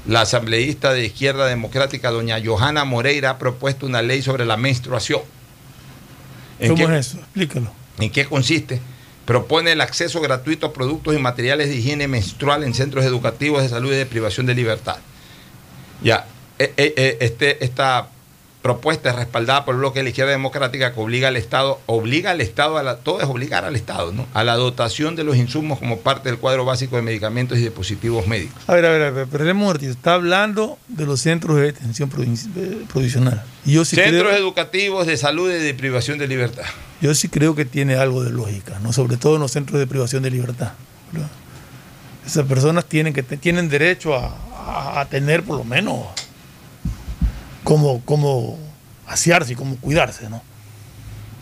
[0.08, 5.22] La asambleísta de Izquierda Democrática, doña Johanna Moreira, ha propuesto una ley sobre la menstruación.
[6.60, 7.18] ¿Cómo qué, es eso?
[7.18, 7.72] Explícalo.
[8.00, 8.82] ¿En qué consiste?
[9.26, 13.70] Propone el acceso gratuito a productos y materiales de higiene menstrual en centros educativos de
[13.70, 14.98] salud y de privación de libertad.
[16.04, 16.26] Ya,
[16.58, 18.10] este, esta
[18.62, 22.32] propuesta es respaldada por el bloque de la izquierda democrática que obliga al Estado, obliga
[22.32, 24.28] al Estado, a la, todo es obligar al Estado, ¿no?
[24.34, 28.28] A la dotación de los insumos como parte del cuadro básico de medicamentos y dispositivos
[28.28, 28.62] médicos.
[28.68, 33.44] A ver, a ver, a ver, Está hablando de los centros de detención provisional.
[33.66, 36.66] Y yo sí centros creo, educativos de salud y de privación de libertad.
[37.02, 38.94] Yo sí creo que tiene algo de lógica, ¿no?
[38.94, 40.74] Sobre todo en los centros de privación de libertad.
[41.12, 41.30] ¿verdad?
[42.26, 44.36] Esas personas tienen, que, tienen derecho a,
[44.68, 46.06] a, a tener por lo menos
[47.64, 48.58] cómo, cómo
[49.08, 50.42] asearse y cómo cuidarse, ¿no?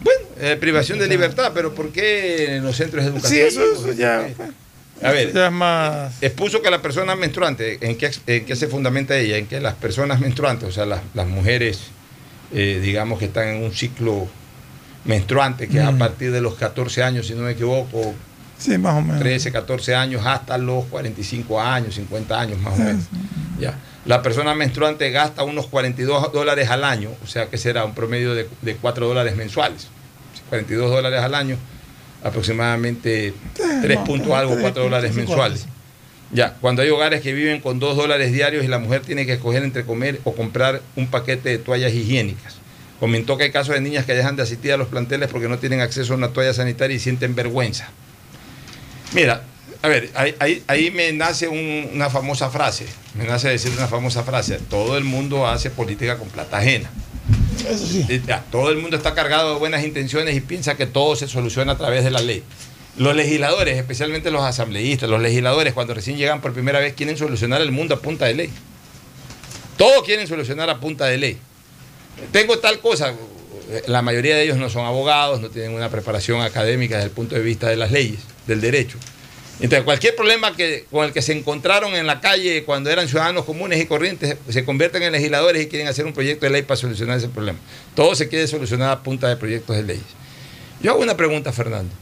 [0.01, 3.29] Bueno, eh, privación de libertad, pero ¿por qué en los centros educativos?
[3.29, 4.27] Sí, eso, eso ya.
[5.01, 6.21] A ver, ya es más...
[6.21, 9.37] expuso que la persona menstruante, ¿en qué, en qué se fundamenta ella?
[9.37, 11.79] En que las personas menstruantes, o sea, las, las mujeres,
[12.53, 14.27] eh, digamos que están en un ciclo
[15.05, 15.87] menstruante, que mm.
[15.87, 18.13] a partir de los 14 años, si no me equivoco,
[18.57, 19.19] sí, más o menos.
[19.19, 23.03] 13, 14 años, hasta los 45 años, 50 años más o menos.
[23.59, 23.75] Ya.
[24.09, 28.33] La persona menstruante gasta unos 42 dólares al año, o sea que será un promedio
[28.33, 29.87] de, de 4 dólares mensuales.
[30.49, 31.57] 42 dólares al año,
[32.23, 35.67] aproximadamente 3 puntos algo, 4 dólares mensuales.
[36.31, 39.33] Ya, cuando hay hogares que viven con 2 dólares diarios y la mujer tiene que
[39.33, 42.55] escoger entre comer o comprar un paquete de toallas higiénicas.
[42.99, 45.59] Comentó que hay casos de niñas que dejan de asistir a los planteles porque no
[45.59, 47.89] tienen acceso a una toalla sanitaria y sienten vergüenza.
[49.13, 49.43] Mira,
[49.81, 53.87] a ver, ahí, ahí, ahí me nace un, una famosa frase, me nace decir una
[53.87, 56.89] famosa frase, todo el mundo hace política con plata ajena.
[57.67, 58.21] Eso sí.
[58.51, 61.77] Todo el mundo está cargado de buenas intenciones y piensa que todo se soluciona a
[61.77, 62.43] través de la ley.
[62.97, 67.61] Los legisladores, especialmente los asambleístas, los legisladores cuando recién llegan por primera vez quieren solucionar
[67.61, 68.49] el mundo a punta de ley.
[69.77, 71.37] Todos quieren solucionar a punta de ley.
[72.33, 73.13] Tengo tal cosa,
[73.87, 77.35] la mayoría de ellos no son abogados, no tienen una preparación académica desde el punto
[77.35, 78.97] de vista de las leyes, del derecho.
[79.59, 83.43] Entonces, cualquier problema que, con el que se encontraron en la calle cuando eran ciudadanos
[83.43, 86.77] comunes y corrientes, se convierten en legisladores y quieren hacer un proyecto de ley para
[86.77, 87.59] solucionar ese problema.
[87.93, 90.05] Todo se quiere solucionar a punta de proyectos de leyes.
[90.81, 91.93] Yo hago una pregunta, Fernando.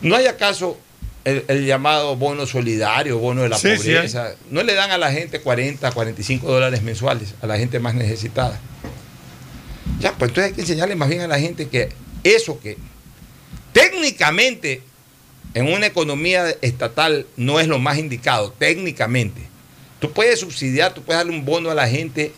[0.00, 0.78] ¿No hay acaso
[1.24, 4.34] el, el llamado bono solidario, bono de la Sí, sí pobreza?
[4.50, 8.58] ¿No le dan a la gente 40, 45 dólares mensuales, a la gente más necesitada?
[10.00, 11.90] Ya, pues entonces hay que enseñarle más bien a la gente que
[12.24, 12.78] eso que
[13.72, 14.82] técnicamente
[15.54, 19.42] en una economía estatal no es lo más indicado, técnicamente.
[19.98, 22.32] Tú puedes subsidiar, tú puedes darle un bono a la gente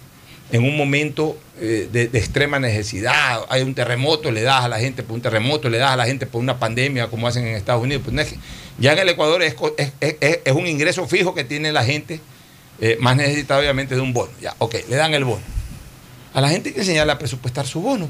[0.53, 3.45] en un momento eh, de, extrema necesidad.
[3.49, 6.07] Hay un terremoto, le das a la gente por un terremoto, le das a la
[6.07, 8.03] gente por una pandemia, como hacen en Estados Unidos.
[8.05, 8.35] Pues no es
[8.79, 12.21] ya en el Ecuador es, es, es, es, un ingreso fijo que tiene la gente,
[12.81, 14.31] eh, más necesitada obviamente de un bono.
[14.41, 15.43] Ya, ok, le dan el bono.
[16.33, 18.09] A la gente hay que enseñarle a presupuestar su bono.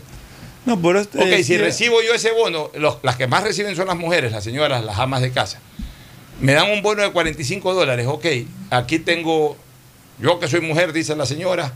[0.67, 3.97] No, esto Ok, si recibo yo ese bono, los- las que más reciben son las
[3.97, 5.61] mujeres, las señoras, las amas de casa.
[6.41, 8.07] Me dan un bono de 45 dólares.
[8.07, 8.27] Ok,
[8.71, 9.57] aquí tengo,
[10.21, 11.73] yo que soy mujer, dice la señora,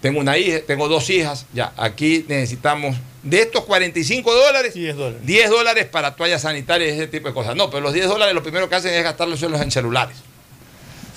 [0.00, 5.26] tengo una hija, tengo dos hijas, ya, aquí necesitamos de estos 45 dólares, 10 dólares.
[5.26, 7.54] 10 dólares para toallas sanitarias y ese tipo de cosas.
[7.54, 10.16] No, pero los 10 dólares lo primero que hacen es gastarlos en celulares.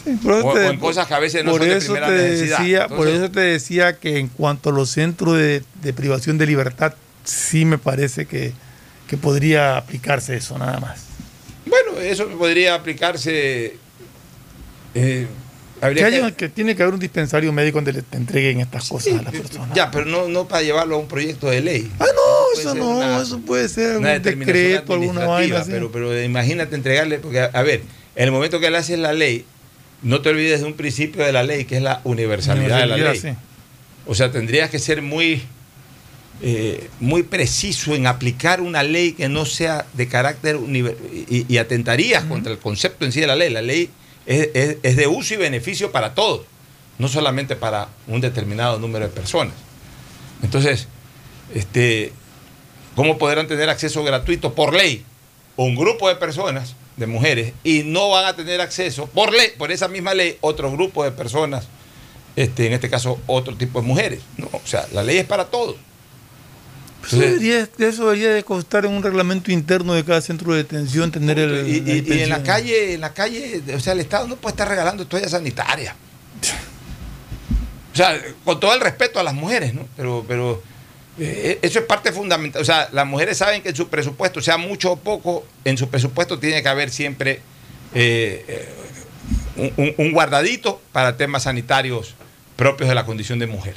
[0.04, 1.78] Sí, por eso O- te- o en cosas que a veces no por son de
[1.78, 2.60] eso primera te necesidad.
[2.60, 6.38] Decía, por Entonces- eso te decía que en cuanto a los centros de, de privación
[6.38, 6.94] de libertad,
[7.24, 8.52] sí me parece que,
[9.08, 11.04] que podría aplicarse eso, nada más.
[11.66, 13.78] Bueno, eso podría aplicarse.
[14.96, 15.28] eh,
[15.82, 19.22] Que, que- que tiene que haber un dispensario médico donde le entreguen estas cosas a
[19.24, 19.74] las personas.
[19.76, 21.92] ya, pero no, no para llevarlo a un proyecto de ley.
[22.00, 25.64] Ah, no, eso ser no, una- eso puede ser un decreto, alguna vaina.
[25.66, 27.82] Pero, pero imagínate entregarle, porque a, a ver,
[28.16, 29.46] en el momento que le haces la ley,
[30.04, 32.98] no te olvides de un principio de la ley, que es la universalidad de la
[32.98, 33.20] ley.
[33.20, 33.30] Sí.
[34.06, 35.42] O sea, tendrías que ser muy,
[36.42, 42.24] eh, muy preciso en aplicar una ley que no sea de carácter y, y atentarías
[42.26, 43.50] contra el concepto en sí de la ley.
[43.50, 43.90] La ley
[44.26, 46.42] es, es- es de uso y beneficio para todos,
[47.00, 49.54] no solamente para un determinado número de personas.
[50.42, 50.88] Entonces,
[51.56, 52.12] este,
[52.96, 55.04] ¿cómo podrán tener acceso gratuito por ley
[55.56, 59.72] un grupo de personas, de mujeres, y no van a tener acceso por ley, por
[59.72, 61.68] esa misma ley, otro grupo de personas,
[62.36, 64.20] este, en este caso otro tipo de mujeres?
[64.38, 64.48] ¿no?
[64.52, 65.76] O sea, la ley es para todos.
[67.06, 71.12] Eso debería, eso debería de constar en un reglamento interno de cada centro de detención,
[71.12, 71.68] tener el...
[71.68, 74.38] Y, y- la y en la calle, en la calle, o sea, el Estado no
[74.38, 75.96] puede estar regalando toallas sanitarias.
[77.94, 79.88] O sea, con todo el respeto a las mujeres, ¿no?
[79.96, 80.64] Pero, pero
[81.18, 82.62] eso es parte fundamental.
[82.62, 85.90] O sea, las mujeres saben que en su presupuesto, sea mucho o poco, en su
[85.90, 87.42] presupuesto tiene que haber siempre
[87.96, 88.68] eh,
[89.56, 92.16] eh, un, guardadito para temas sanitarios
[92.56, 93.76] propios de la condición de mujer.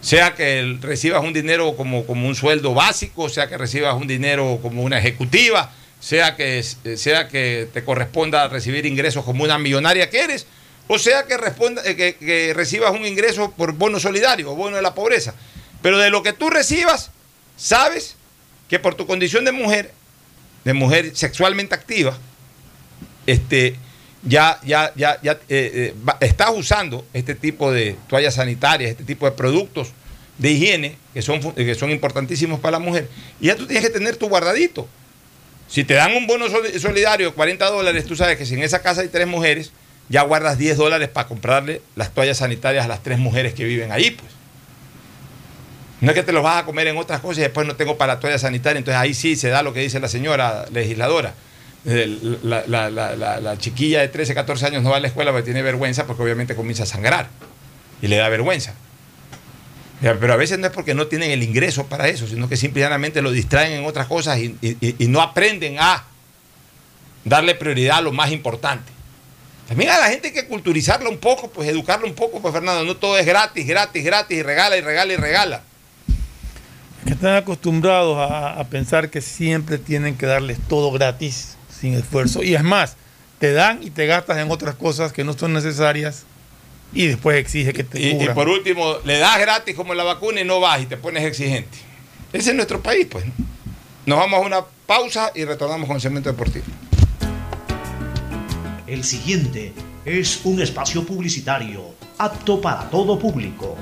[0.00, 4.58] Sea que recibas un dinero como, como un sueldo básico, sea que recibas un dinero
[4.62, 5.70] como una ejecutiva,
[6.00, 10.46] sea que, eh, sea que te corresponda recibir ingresos como una millonaria que eres,
[10.88, 14.82] o sea que, responda, eh, que recibas un ingreso por bono solidario o bono de
[14.82, 15.34] la pobreza.
[15.82, 17.10] Pero de lo que tú recibas,
[17.56, 18.16] sabes
[18.68, 19.92] que por tu condición de mujer,
[20.64, 22.16] de mujer sexualmente activa,
[23.26, 23.76] este,
[24.22, 29.26] ya, ya, ya, ya eh, eh, estás usando este tipo de toallas sanitarias, este tipo
[29.26, 29.88] de productos
[30.38, 33.08] de higiene que son, fu- que son importantísimos para la mujer.
[33.40, 34.88] Y ya tú tienes que tener tu guardadito.
[35.68, 38.62] Si te dan un bono soli- solidario de 40 dólares, tú sabes que si en
[38.62, 39.70] esa casa hay tres mujeres,
[40.08, 43.92] ya guardas 10 dólares para comprarle las toallas sanitarias a las tres mujeres que viven
[43.92, 44.30] ahí, pues.
[46.00, 47.98] No es que te los vas a comer en otras cosas y después no tengo
[47.98, 51.34] para la toalla sanitaria, entonces ahí sí se da lo que dice la señora legisladora.
[51.84, 55.30] La, la- la- la- la chiquilla de 13, 14 años no va a la escuela
[55.30, 57.28] porque tiene vergüenza porque obviamente comienza a sangrar
[58.02, 58.74] y le da vergüenza.
[60.00, 63.20] Pero a veces no es porque no tienen el ingreso para eso, sino que simplemente
[63.20, 66.04] lo distraen en otras cosas y- y- y no aprenden a
[67.24, 68.90] darle prioridad a lo más importante.
[69.68, 72.84] También a la gente hay que culturizarla un poco, pues educarla un poco, pues Fernando,
[72.84, 75.62] no todo es gratis, gratis, gratis, y regala y regala y regala.
[77.04, 82.42] Que están acostumbrados a, a pensar que siempre tienen que darles todo gratis, sin esfuerzo.
[82.42, 82.96] Y es más,
[83.38, 86.24] te dan y te gastas en otras cosas que no son necesarias
[86.92, 90.40] y después exige que te Y, y por último, le das gratis como la vacuna
[90.40, 91.78] y no vas y te pones exigente.
[92.32, 93.24] Ese es nuestro país, pues.
[93.26, 93.32] ¿no?
[94.06, 96.64] Nos vamos a una pausa y retornamos con el segmento deportivo.
[98.86, 99.72] El siguiente
[100.04, 103.76] es un espacio publicitario apto para todo público.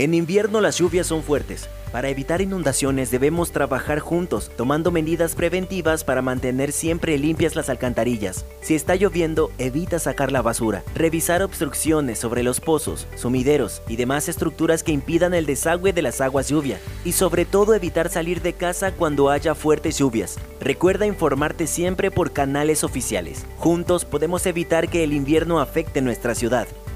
[0.00, 1.68] En invierno las lluvias son fuertes.
[1.92, 8.46] Para evitar inundaciones debemos trabajar juntos, tomando medidas preventivas para mantener siempre limpias las alcantarillas.
[8.62, 10.82] Si está lloviendo, evita sacar la basura.
[10.94, 16.22] Revisar obstrucciones sobre los pozos, sumideros y demás estructuras que impidan el desagüe de las
[16.22, 16.80] aguas lluvia.
[17.04, 20.38] Y sobre todo evitar salir de casa cuando haya fuertes lluvias.
[20.62, 23.44] Recuerda informarte siempre por canales oficiales.
[23.58, 26.68] Juntos podemos evitar que el invierno afecte nuestra ciudad.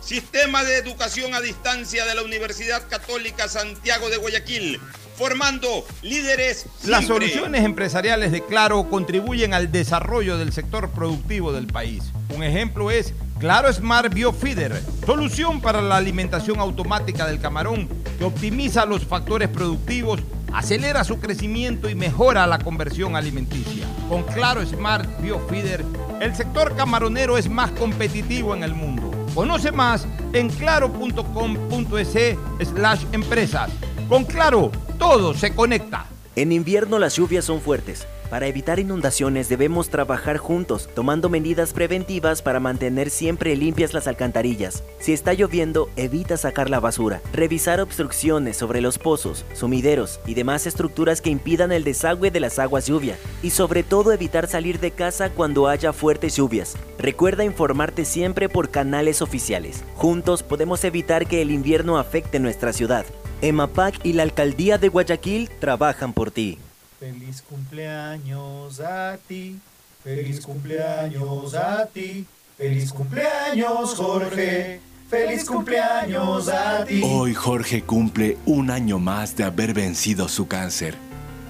[0.00, 4.80] Sistema de Educación a Distancia de la Universidad Católica Santiago de Guayaquil,
[5.16, 6.64] formando líderes.
[6.84, 12.02] Las soluciones empresariales de Claro contribuyen al desarrollo del sector productivo del país.
[12.34, 17.86] Un ejemplo es Claro Smart Biofeeder, solución para la alimentación automática del camarón
[18.18, 20.20] que optimiza los factores productivos,
[20.52, 23.86] acelera su crecimiento y mejora la conversión alimenticia.
[24.08, 25.84] Con Claro Smart Biofeeder,
[26.20, 29.19] el sector camaronero es más competitivo en el mundo.
[29.34, 32.36] Conoce más en claro.com.es
[32.68, 33.70] slash empresas.
[34.08, 36.06] Con Claro, todo se conecta.
[36.36, 38.06] En invierno las lluvias son fuertes.
[38.30, 44.84] Para evitar inundaciones debemos trabajar juntos, tomando medidas preventivas para mantener siempre limpias las alcantarillas.
[45.00, 47.20] Si está lloviendo, evita sacar la basura.
[47.32, 52.60] Revisar obstrucciones sobre los pozos, sumideros y demás estructuras que impidan el desagüe de las
[52.60, 53.16] aguas lluvia.
[53.42, 56.76] Y sobre todo evitar salir de casa cuando haya fuertes lluvias.
[56.98, 59.82] Recuerda informarte siempre por canales oficiales.
[59.96, 63.04] Juntos podemos evitar que el invierno afecte nuestra ciudad.
[63.42, 66.58] EMAPAC y la Alcaldía de Guayaquil trabajan por ti.
[67.00, 69.58] Feliz cumpleaños a ti,
[70.04, 72.26] feliz cumpleaños a ti,
[72.58, 77.00] feliz cumpleaños Jorge, feliz cumpleaños a ti.
[77.02, 80.94] Hoy Jorge cumple un año más de haber vencido su cáncer.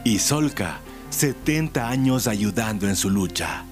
[0.05, 0.79] Y Solca,
[1.11, 3.65] 70 años ayudando en su lucha.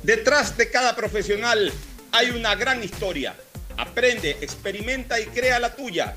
[0.02, 1.72] Detrás de cada profesional
[2.12, 3.34] hay una gran historia.
[3.76, 6.16] Aprende, experimenta y crea la tuya.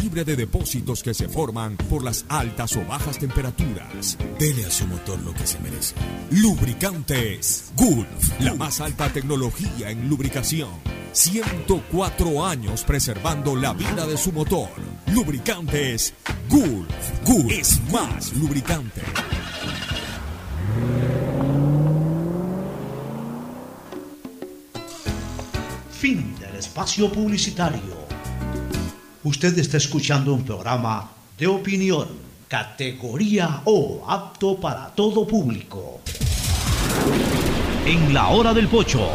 [0.11, 4.17] de depósitos que se forman por las altas o bajas temperaturas.
[4.37, 5.95] Dele a su motor lo que se merece.
[6.31, 10.69] Lubricantes Gulf, la más alta tecnología en lubricación.
[11.13, 14.69] 104 años preservando la vida de su motor.
[15.13, 16.13] Lubricantes
[16.49, 17.25] Gulf.
[17.25, 19.01] Gulf es más lubricante.
[25.89, 28.10] Fin del espacio publicitario.
[29.23, 32.07] Usted está escuchando un programa de opinión,
[32.47, 36.01] categoría O, apto para todo público.
[37.85, 39.07] En la hora del pocho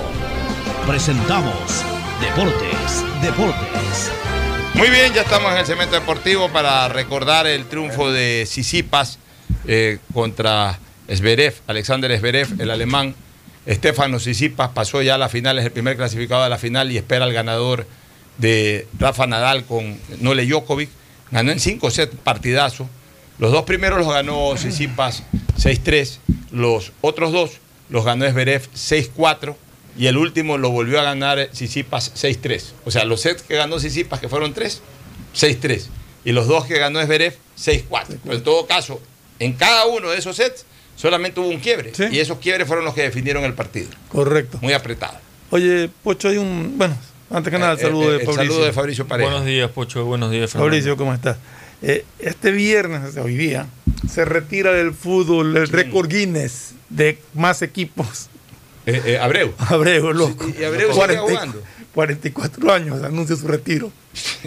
[0.87, 1.83] presentamos
[2.21, 4.13] Deportes, Deportes.
[4.75, 9.19] Muy bien, ya estamos en el cemento deportivo para recordar el triunfo de Sisipas
[9.67, 10.79] eh, contra
[11.13, 13.17] Zverev, Alexander Zverev, el alemán.
[13.67, 16.97] Estefano Sisipas pasó ya a la final, es el primer clasificado de la final y
[16.97, 17.89] espera al ganador
[18.39, 20.91] de Rafa Nadal con Nole Djokovic.
[21.31, 22.89] Ganó en 5 sets, partidazo.
[23.39, 25.23] Los dos primeros los ganó Sisipas
[25.59, 26.19] 6-3.
[26.53, 27.59] Los otros dos
[27.91, 29.55] los ganó Zverev 6-4
[29.99, 32.63] y el último lo volvió a ganar Sisipas 6-3.
[32.85, 34.81] O sea, los sets que ganó Sisipas, que fueron 3,
[35.35, 35.87] 6-3.
[36.25, 38.19] Y los dos que ganó Zverev, 6-4.
[38.23, 39.01] Pero en todo caso,
[39.39, 40.67] en cada uno de esos sets
[40.97, 41.93] solamente hubo un quiebre.
[42.11, 43.89] Y esos quiebres fueron los que definieron el partido.
[44.09, 44.59] Correcto.
[44.61, 45.19] Muy apretado.
[45.51, 46.75] Oye, Pocho, hay un.
[46.77, 46.97] Bueno,
[47.31, 48.45] antes que nada, el Eh, saludo eh, de el Fabricio.
[48.53, 49.31] saludo de Fabricio Pareja.
[49.31, 50.05] Buenos días, Pocho.
[50.05, 50.67] Buenos días, Fernando.
[50.71, 51.37] Fabricio, ¿cómo estás?
[51.83, 53.67] Eh, este viernes, hoy día,
[54.11, 58.29] se retira del fútbol el récord Guinness de más equipos.
[58.87, 59.53] Eh, eh, Abreu.
[59.59, 60.47] Abreu, loco.
[60.49, 61.63] y Abreu sigue jugando.
[61.93, 63.91] 44 años anuncia su retiro.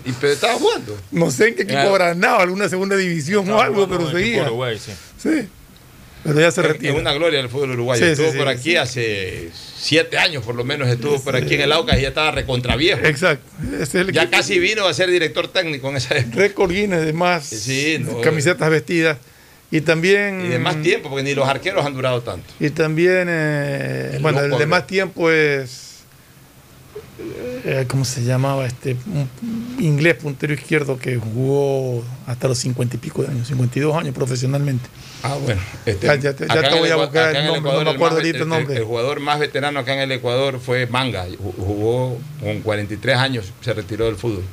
[0.05, 0.95] Y pero estaba jugando.
[1.11, 1.89] No sé en qué equipo Ah.
[1.89, 4.43] habrá andado, alguna segunda división o algo, pero seguía.
[4.43, 4.91] Uruguay, sí.
[5.21, 5.47] Sí.
[6.23, 6.93] Pero ya se retira.
[6.93, 8.03] Es una gloria del fútbol uruguayo.
[8.05, 8.53] Sí, estuvo sí, por sí.
[8.53, 12.09] aquí hace siete años, por lo menos, estuvo por aquí en el Aucas y ya
[12.09, 13.05] estaba recontraviejo.
[13.05, 13.49] Exacto.
[13.73, 16.35] Ese es el Ya casi vino a ser director técnico en esa época.
[16.37, 18.19] récord Guinness de más Sí, no.
[18.21, 19.17] camisetas vestidas.
[19.71, 20.43] Y también.
[20.45, 22.45] Y de más tiempo, porque ni los arqueros han durado tanto.
[22.59, 25.88] Y también, eh, bueno, el de- más tiempo es.
[27.65, 28.65] Eh, ¿Cómo se llamaba?
[28.65, 29.29] Este un
[29.79, 34.87] inglés puntero izquierdo que jugó hasta los cincuenta y pico de años, 52 años profesionalmente.
[35.23, 35.61] Ah, bueno.
[35.85, 38.37] este, Ya- ya te- ya voy a buscar el nombre, no me el acuerdo ahorita
[38.37, 38.75] el ve- nombre.
[38.77, 41.27] El, jugador más veterano acá en el Ecuador fue Manga.
[41.27, 44.43] Ju- Jugó con 43 años, se retiró del fútbol.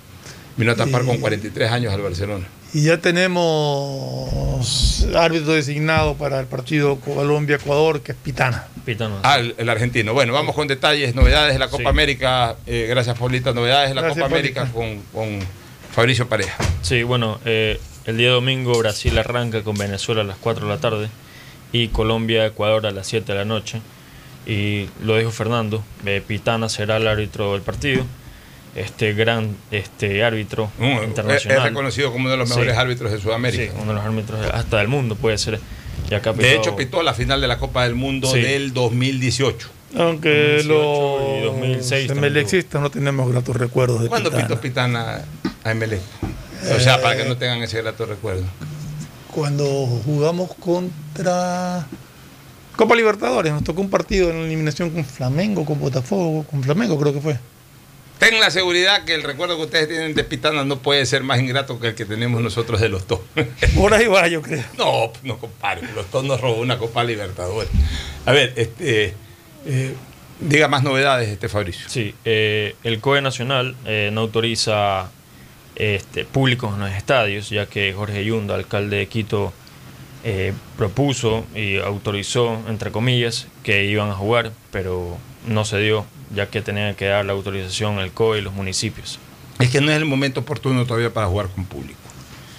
[0.56, 2.46] Vino a tapar Y- con 43 años al Barcelona.
[2.74, 8.66] Y ya tenemos árbitro designado para el partido Colombia-Ecuador, que es Pitana.
[8.84, 9.18] Pitano.
[9.22, 10.12] Ah, el, el argentino.
[10.12, 11.88] Bueno, vamos con detalles, novedades de la Copa Sí.
[11.88, 12.56] América.
[12.66, 13.52] Eh, gracias, Paulita.
[13.52, 15.38] Novedades de la Gracias, Copa América con, con
[15.92, 16.56] Fabricio Pareja.
[16.82, 20.80] Sí, bueno, eh, el día domingo Brasil arranca con Venezuela a las 4 de la
[20.80, 21.08] tarde
[21.72, 23.80] y Colombia-Ecuador a las 7 de la noche.
[24.46, 28.04] Y lo dijo Fernando, eh, Pitana será el árbitro del partido,
[28.76, 31.62] este gran este árbitro Un- es, es internacional.
[31.64, 32.54] reconocido como uno de los Sí.
[32.56, 33.64] mejores árbitros de Sudamérica.
[33.64, 35.58] Sí, uno de los árbitros hasta del mundo puede ser.
[36.10, 38.40] Ya De hecho, pitó la final de la Copa del Mundo Sí.
[38.40, 39.68] del 2018.
[39.96, 44.46] Aunque 2018 y los 2006 también emelexistas no tenemos gratos recuerdos de ¿Cuándo Pitana.
[44.48, 45.20] pitó Pitana
[45.64, 46.00] a MLE?
[46.76, 48.44] O sea, para que no tengan ese grato recuerdo.
[49.32, 49.64] Cuando
[50.04, 51.86] jugamos contra
[52.76, 56.98] Copa Libertadores, nos tocó un partido en la eliminación con Flamengo, con Botafogo, con Flamengo
[56.98, 57.38] creo que fue.
[58.18, 61.38] Ten la seguridad que el recuerdo que ustedes tienen de Pitana no puede ser más
[61.38, 63.20] ingrato que el que tenemos nosotros de los dos.
[63.76, 64.64] Por ahí va, yo creo.
[64.78, 67.68] no, no compare, los dos nos robó una Copa Libertadores.
[68.24, 69.14] A ver, este,
[69.66, 69.94] eh,
[70.40, 71.88] diga más novedades, este Fabricio.
[71.88, 75.10] Sí, eh, el COE Nacional eh, no autoriza
[75.74, 79.52] este, públicos en los estadios, ya que Jorge Yunda, alcalde de Quito,
[80.24, 86.48] eh, propuso y autorizó, entre comillas, que iban a jugar, pero no se dio, ya
[86.48, 89.18] que tenían que dar la autorización el COE y los municipios.
[89.58, 91.98] Es que no es el momento oportuno todavía para jugar con público.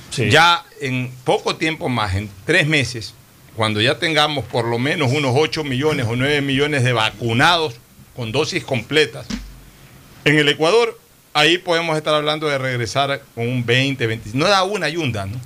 [0.09, 0.29] Sí.
[0.29, 3.13] Ya en poco tiempo más, en tres meses,
[3.55, 7.75] cuando ya tengamos por lo menos unos 8 millones o 9 millones de vacunados
[8.15, 9.27] con dosis completas,
[10.25, 10.99] en el Ecuador,
[11.33, 14.29] ahí podemos estar hablando de regresar con un 20, 20.
[14.33, 15.39] No da una yunda, ¿no?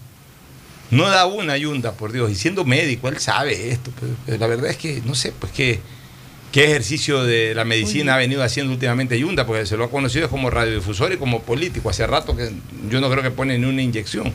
[0.89, 2.31] No da una yunda, por Dios.
[2.31, 3.91] Y siendo médico, él sabe esto.
[4.25, 5.79] pero la verdad es que, no sé, pues qué,
[6.51, 10.29] qué ejercicio de la medicina ha venido haciendo últimamente Yunda, porque se lo ha conocido
[10.29, 11.89] como radiodifusor y como político.
[11.89, 12.51] Hace rato que
[12.89, 14.33] yo no creo que pone ni una inyección.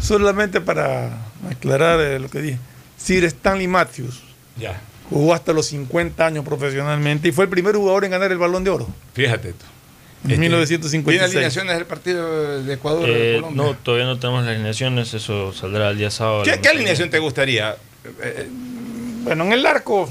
[0.00, 1.10] Solamente para
[1.50, 2.58] aclarar eh, lo que dije.
[2.96, 4.22] Sir Stanley Matthews
[4.58, 4.80] Ya.
[5.10, 8.64] jugó hasta los 50 años profesionalmente y fue el primer jugador en ganar el Balón
[8.64, 9.64] de Oro Fíjate tú.
[10.24, 11.04] en Este, 1956.
[11.20, 13.08] ¿Tiene alineaciones del partido de Ecuador?
[13.08, 13.62] Eh, Colombia?
[13.62, 16.42] no, todavía no tenemos las alineaciones, eso saldrá el día sábado.
[16.44, 17.76] ¿Qué, qué alineación te gustaría?
[18.22, 18.48] Eh,
[19.24, 20.08] Bueno, en el arco,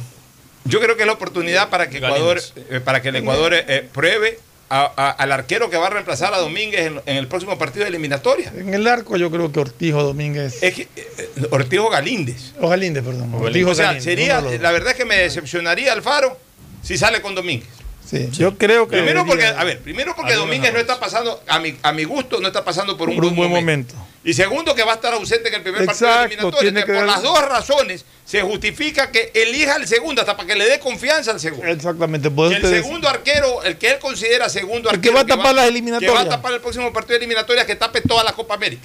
[0.65, 3.87] Yo creo que es la oportunidad para que Ecuador, eh, para que el Ecuador eh,
[3.91, 4.39] pruebe
[4.69, 7.83] a- a- al arquero que va a reemplazar a Domínguez en, en el próximo partido
[7.83, 8.51] de eliminatoria.
[8.57, 10.63] en el arco yo creo que Ortiz o Domínguez.
[10.63, 12.53] Es que eh, Ortiz o Galíndez.
[12.59, 13.33] O Galíndez, perdón.
[13.35, 16.37] Ortiz O sea, Galíndez, sería, la verdad es que me decepcionaría Alfaro
[16.81, 17.69] si sale con Domínguez.
[18.05, 18.97] Sí, Yo creo que.
[18.97, 22.39] Primero porque, a ver, primero porque Domínguez no está pasando, a mi, a mi gusto,
[22.41, 23.95] no está pasando por un, por un buen momento.
[23.95, 24.12] momento.
[24.25, 26.59] Y segundo, que va a estar ausente en el primer partido Exacto, eliminatorio.
[26.71, 30.47] tiene que por dar- las dos razones se justifica que elija al segundo, hasta para
[30.47, 31.67] que le dé confianza al segundo.
[31.67, 32.29] Exactamente.
[32.33, 35.15] Que eso el segundo arquero, el que él considera segundo El que arquero.
[35.15, 36.09] va a tapar las eliminatorias.
[36.13, 38.83] Que va a tapar el próximo partido de eliminatorias, que tape toda la Copa América.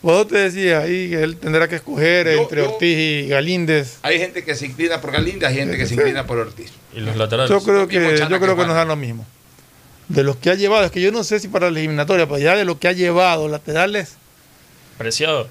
[0.00, 3.28] Por eso te decía ahí que él tendrá que escoger Yo- entre yo- Ortiz y
[3.28, 3.98] Galíndez.
[4.00, 6.72] Hay gente que se inclina por Galíndez, hay gente que se inclina por Ortiz.
[6.94, 7.50] Y los laterales.
[7.50, 8.68] Yo creo que, yo que creo que Juan.
[8.68, 9.26] nos dan lo mismo.
[10.08, 12.38] De los que ha llevado, es que yo no sé si para la eliminatoria, pero
[12.38, 14.16] ya de lo que ha llevado laterales,
[15.02, 15.48] Preciado.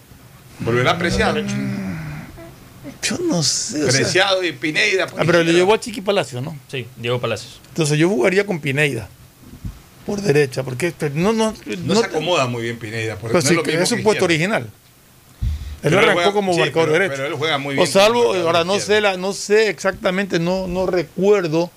[0.59, 1.39] Volverá Preciado.
[3.03, 3.83] yo no sé.
[3.83, 5.07] o sea- Preciado y Pineida.
[5.17, 6.57] Ah, pero le llevó a Chiqui Palacio, ¿no?
[6.69, 7.59] Sí, Diego Palacios.
[7.69, 9.09] Entonces yo jugaría con Pineida
[10.05, 13.15] por derecha, porque este, no, no, No, no- se acomoda muy bien Pineida.
[13.17, 14.63] porque pero no sí, lo que mismo es un que puesto original.
[14.63, 17.13] Él Pero arrancó juega- como sí, marcador pero- derecho.
[17.17, 17.87] Pero él juega muy o bien.
[17.87, 21.71] salvo, como marcador ahora no sé, la, no sé exactamente, no, no recuerdo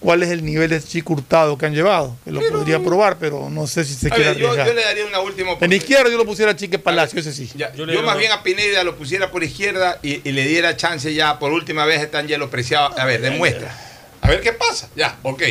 [0.00, 3.50] cuál es el nivel de Chico Hurtado que han llevado, que lo podría probar, pero
[3.50, 4.66] no sé si se A quiere ver, yo, arriesgar.
[4.68, 7.50] yo le daría una última En izquierda yo lo pusiera a Chique Palacio, ese sí.
[7.54, 11.12] Ya, Yo más bien a Pineda lo pusiera por izquierda y, y le diera chance
[11.14, 12.98] ya por última vez está Angelo Preciado.
[12.98, 13.76] A ver, demuestra.
[14.22, 14.88] A ver qué pasa.
[14.96, 15.42] Ya, ok.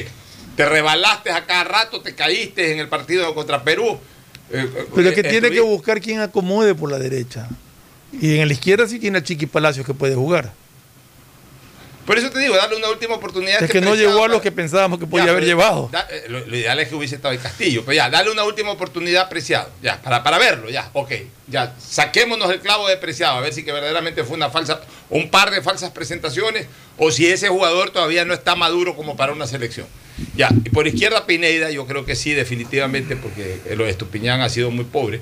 [0.56, 3.98] Te rebalaste a cada rato, te caíste en el partido contra Perú.
[4.52, 7.48] Eh, eh, Pero es que eh, tiene que buscar quien acomode por la derecha.
[8.12, 10.52] Y en la izquierda sí tiene a Chiqui Palacios que puede jugar.
[12.10, 13.62] Por eso te digo, darle una última oportunidad.
[13.62, 15.90] Es que no llegó a lo que pensábamos que podía Ya, haber pero llevado.
[15.92, 18.46] da- eh, lo, lo ideal es que hubiese estado el Castillo, pero ya, dale una
[18.46, 21.12] última oportunidad Preciado, ya, para, para verlo, ya, ok,
[21.46, 24.82] ya, saquémonos el clavo de Preciado, a ver si que verdaderamente fue una falsa,
[25.12, 26.66] un par de falsas presentaciones,
[26.98, 29.86] o si ese jugador todavía no está maduro como para una selección.
[30.36, 34.50] Ya, y por izquierda Pineida, yo creo que sí, definitivamente, porque lo de Estupiñán ha
[34.50, 35.22] sido muy pobre.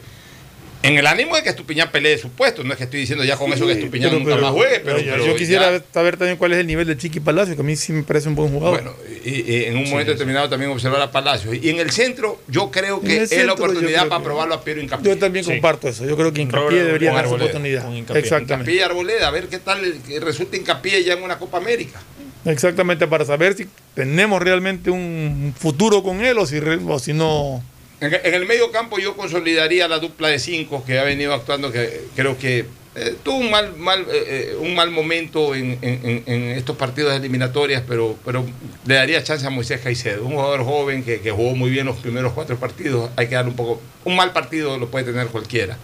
[0.88, 3.36] En el ánimo de que Estupiñán pelee su puesto, no es que estoy diciendo ya
[3.38, 5.84] con eso que Estupiñán Pero- nunca pero- más juegue, pero, yo- pero yo quisiera ya-
[5.94, 8.30] saber también cuál es el nivel de Chiqui Palacio, que a mí sí me parece
[8.30, 8.82] un buen jugador.
[8.84, 8.96] Bueno,
[9.26, 11.56] y, y en un momento determinado también observar a Palacios.
[11.62, 14.64] Y en el centro, yo creo que es centro, la oportunidad para que- probarlo a
[14.64, 15.14] Piero Incapié.
[15.14, 16.06] Yo también comparto eso.
[16.06, 17.86] Yo creo que Hincapié Robert debería dar su oportunidad.
[17.96, 18.54] Exactamente.
[18.54, 19.82] Hincapié y Arboleda, a ver qué tal
[20.22, 22.00] resulta Hincapié ya en una Copa América.
[22.46, 27.62] Exactamente, para saber si tenemos realmente un futuro con él o si, o si no.
[28.00, 32.02] En, el medio campo yo consolidaría la dupla de cinco que ha venido actuando, que
[32.16, 32.66] creo que
[32.96, 36.76] eh, tuvo un mal, mal, eh, eh, un mal momento en, en- en- en estos
[36.78, 38.44] partidos eliminatorias, pero, pero
[38.86, 41.98] le daría chance a Moisés Caicedo, un jugador joven que, que jugó muy bien los
[41.98, 43.10] primeros cuatro partidos.
[43.16, 43.82] Hay que darle un poco.
[44.04, 45.78] Un mal partido lo puede tener cualquiera.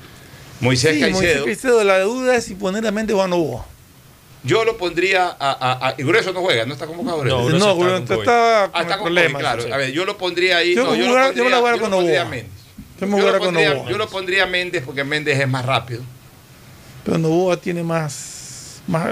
[0.59, 1.21] Moisés Sí, Caicedo.
[1.21, 3.65] Moisés Caicedo, la duda es si poner a o a Novoa.
[4.43, 7.37] Yo lo pondría a, a- a- y Grueso no juega, no está convocado Grueso.
[7.37, 9.63] No, Grueso No, está Grueso con está Ah, con está con problemas, claro.
[9.63, 9.71] sí.
[9.71, 10.75] A ver, yo lo pondría ahí.
[10.75, 12.25] Yo no, yo, jugara- lo yo pondría, me la jugara yo con lo pondría.
[12.25, 12.51] Méndez.
[12.99, 13.89] Yo me Yo lo, con pondría, Novoa.
[13.89, 16.01] yo lo pondría a Méndez porque Méndez es más rápido.
[17.05, 18.81] Pero Novoa tiene más.
[18.87, 19.07] más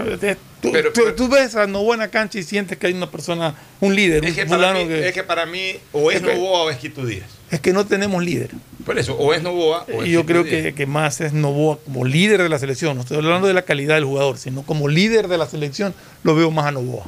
[0.62, 3.56] tú, tú- tú ves a Novoa en la cancha y sientes que hay una persona,
[3.80, 6.24] un líder, Es un que, para mí, que, es que para mí o es, Es
[6.24, 7.26] Novoa o es Quito Díaz.
[7.50, 8.52] es que no tenemos líder.
[8.86, 11.78] Por eso, o es Novoa o es Y yo creo que, que más es Novoa
[11.84, 12.96] como líder de la selección.
[12.96, 15.94] No estoy hablando de la calidad del jugador, sino como líder de la selección
[16.24, 17.06] lo veo más a Novoa.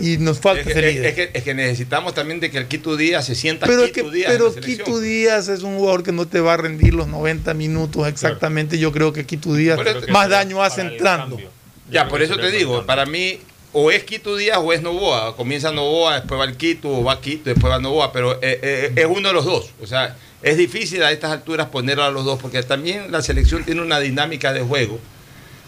[0.00, 1.06] y nos falta Es que, ese es- líder.
[1.06, 3.90] es que- es que necesitamos también de que el Quito Díaz se sienta pero es
[3.92, 4.54] Quito que, Díaz pero.
[4.54, 8.78] Quito Díaz es un jugador que no te va a rendir los 90 minutos exactamente.
[8.78, 11.38] Yo creo que Quito Díaz más daño hace entrando.
[11.90, 13.38] Ya, por eso te digo, para mí
[13.72, 15.36] o es Quito Díaz o es Novoa.
[15.36, 18.92] Comienza Novoa, después va el Quito, o va Quito, después va Novoa, pero eh, eh,
[18.96, 19.70] es uno de los dos.
[19.82, 23.64] O sea, es difícil a estas alturas poner a los dos, porque también la selección
[23.64, 24.98] tiene una dinámica de juego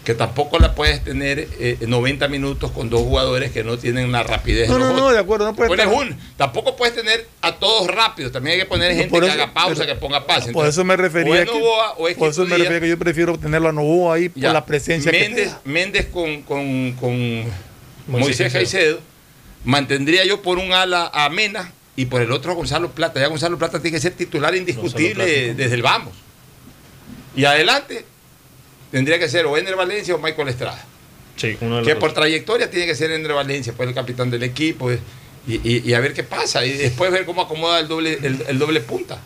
[0.09, 4.23] que tampoco la puedes tener eh, 90 minutos con dos jugadores que no tienen la
[4.23, 4.67] rapidez.
[4.67, 7.27] No, de los no, no, de acuerdo, no puede Pones estar- un, tampoco puedes tener
[7.43, 10.47] a todos rápidos, también hay que poner gente que haga pausa, pero- que ponga paz.
[10.51, 12.89] Por eso me refería o es que, Novoa o es por eso me refería que
[12.89, 14.51] yo prefiero tenerlo a Novoa ahí por Ya.
[14.51, 15.61] la presencia que Méndez, da.
[15.65, 17.51] Méndez con, con, con Moisés
[18.07, 19.01] Moisés Caicedo.
[19.63, 23.19] Mantendría yo por un ala a Mena y por el otro a Gonzalo Plata.
[23.19, 26.15] Ya Gonzalo Plata tiene que ser titular indiscutible desde el vamos.
[27.35, 28.05] Y adelante
[28.91, 30.83] tendría que ser o Ender Valencia o Michael Estrada.
[31.35, 31.99] Sí, uno de los Que dos.
[32.01, 34.91] por trayectoria tiene que ser Ender Valencia, pues el capitán del equipo.
[34.91, 34.99] eh,
[35.47, 36.63] Y, y- y a ver qué pasa.
[36.65, 39.19] Y después ver cómo acomoda el doble, el, el doble punta.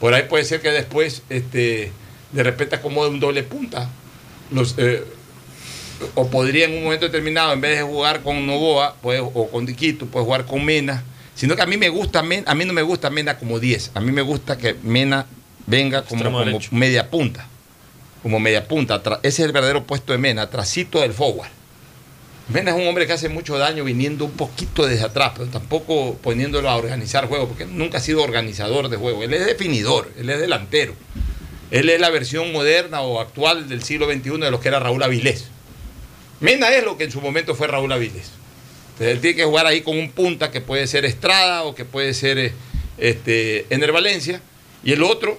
[0.00, 1.92] Por ahí puede ser que después este,
[2.32, 3.88] de repente acomode un doble punta.
[4.50, 5.04] Los, eh,
[6.14, 9.66] o podría en un momento determinado, en vez de jugar con Novoa pues, o con
[9.66, 11.04] Diquito, pues jugar con Mena.
[11.34, 13.90] Sino que a mí me gusta a mí no me gusta Mena como 10.
[13.94, 15.26] A mí me gusta que Mena
[15.66, 16.40] venga como,
[16.72, 17.46] media punta.
[18.26, 19.00] Como media punta.
[19.22, 21.48] Ese es el verdadero puesto de Mena, trasito del forward.
[22.48, 26.16] Mena es un hombre que hace mucho daño viniendo un poquito desde atrás, pero tampoco
[26.16, 29.22] poniéndolo a organizar juego, porque nunca ha sido organizador de juego.
[29.22, 30.94] Él es definidor, él es delantero.
[31.70, 35.04] Él es la versión moderna o actual del siglo XXI de lo que era Raúl
[35.04, 35.44] Avilés.
[36.40, 38.32] Mena es lo que en su momento fue Raúl Avilés.
[38.94, 41.84] Entonces, él tiene que jugar ahí con un punta que puede ser Estrada o que
[41.84, 42.52] puede ser eh,
[42.98, 44.40] este, Ener Valencia.
[44.82, 45.38] Y el otro,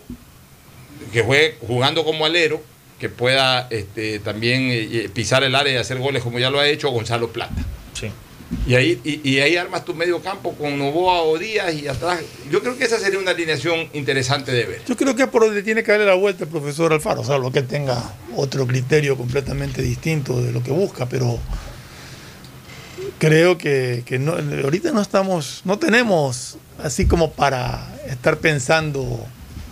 [1.11, 2.63] que juegue jugando como alero,
[2.99, 6.59] que pueda este, también eh, eh, pisar el área y hacer goles como ya lo
[6.59, 7.63] ha hecho Gonzalo Plata.
[7.93, 8.11] Sí.
[8.65, 12.21] Y ahí, y, y ahí armas tu medio campo con Novoa o Díaz y atrás.
[12.49, 14.81] Yo creo que esa sería una alineación interesante de ver.
[14.87, 17.51] Yo creo que es por donde tiene que darle la vuelta el profesor Alfaro, salvo
[17.51, 21.39] que él tenga otro criterio completamente distinto de lo que busca, pero
[23.19, 24.33] creo que, que no,
[24.63, 29.25] ahorita no estamos, no tenemos así como para estar pensando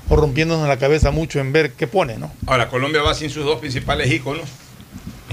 [0.10, 2.32] o rompiéndonos la cabeza mucho en ver qué pone, ¿no?
[2.48, 4.48] Ahora, Colombia va sin sus dos principales íconos,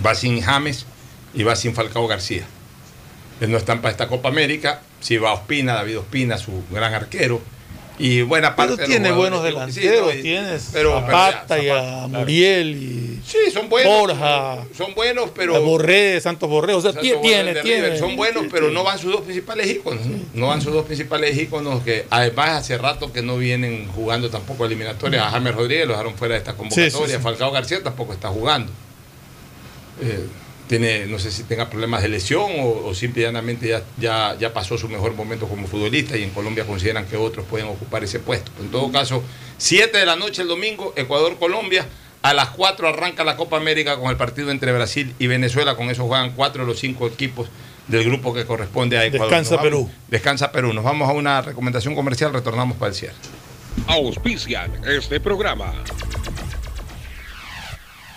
[0.05, 0.86] va sin James
[1.35, 2.44] y va sin Falcao García.
[3.40, 7.40] Él no están para esta Copa América, sí va Ospina, David Ospina, su gran arquero.
[8.04, 11.00] Y buena parte Pero de los tiene buenos sí, delanteros, no, y- tienes pero- a
[11.02, 13.92] ya, Zapata y a Muriel y Sí, son buenos.
[13.96, 15.54] Borja, Son buenos, pero.
[15.54, 19.20] a Borré, Santos Borré, o sea, Santos tiene, Son buenos, pero no van sus dos
[19.20, 20.04] principales íconos.
[20.04, 20.18] ¿no?
[20.34, 24.66] No van sus dos principales íconos que además hace rato que no vienen jugando tampoco
[24.66, 25.22] eliminatorias.
[25.24, 26.90] A James Rodríguez lo dejaron fuera de esta convocatoria.
[26.90, 27.18] Sí, sí, sí.
[27.22, 28.72] Falcao García tampoco está jugando.
[30.02, 30.26] Eh,
[30.78, 34.35] tiene, no sé si tenga problemas de lesión o, o simple y llanamente ya, ya,
[34.40, 38.03] ya pasó su mejor momento como futbolista y en Colombia consideran que otros pueden ocupar
[38.03, 38.51] ese puesto.
[38.59, 39.23] En todo caso,
[39.59, 41.86] 7 de la noche el domingo, Ecuador-Colombia.
[42.23, 45.77] A las 4 arranca la Copa América con el partido entre Brasil y Venezuela.
[45.77, 47.49] Con eso juegan cuatro de los cinco equipos
[47.89, 49.28] del grupo que corresponde a Ecuador.
[49.28, 49.90] Descansa vamos- Perú.
[50.09, 50.73] Descansa Perú.
[50.73, 53.16] Nos vamos a una recomendación comercial, retornamos para el cierre.
[53.89, 55.74] Auspician este programa.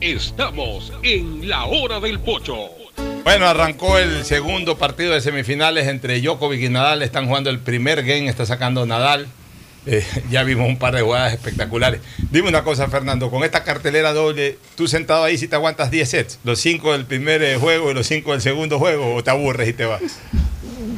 [0.00, 2.70] Estamos en la hora del pocho.
[3.24, 7.02] Bueno, arrancó el segundo partido de semifinales entre Djokovic y Nadal.
[7.02, 9.26] Están jugando el primer game, está sacando Nadal.
[9.86, 12.00] Eh, ya vimos un par de jugadas espectaculares.
[12.30, 16.08] Dime una cosa, Fernando, con esta cartelera doble, tú sentado ahí si te aguantas 10
[16.08, 19.30] sets, los 5 del primer eh, juego y los 5 del segundo juego, o te
[19.30, 20.02] aburres y te vas.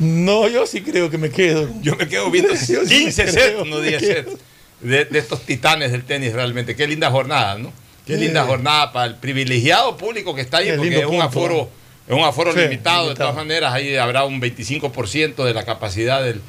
[0.00, 1.68] No, yo sí creo que me quedo.
[1.82, 4.30] Yo me quedo viendo Yo sí 15 creo sets, no me 10 quedo.
[4.30, 4.42] sets.
[4.80, 6.76] De, de estos titanes del tenis realmente.
[6.76, 7.72] Qué linda jornada, ¿no?
[8.08, 8.20] Qué Sí.
[8.24, 11.68] linda jornada para el privilegiado público que está ahí, Qué porque es un aforo,
[12.08, 13.10] es un aforo Sí, limitado.
[13.10, 16.40] De todas maneras, ahí habrá un 25% de la capacidad del,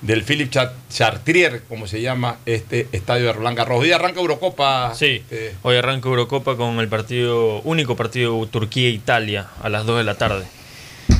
[0.00, 3.80] del Philippe Char- Chartrier, como se llama este estadio de Roland Garros.
[3.80, 4.94] Hoy arranca Eurocopa.
[4.94, 10.04] Sí, este, hoy arranca Eurocopa con el partido, único partido Turquía-Italia a las 2 de
[10.04, 10.44] la tarde.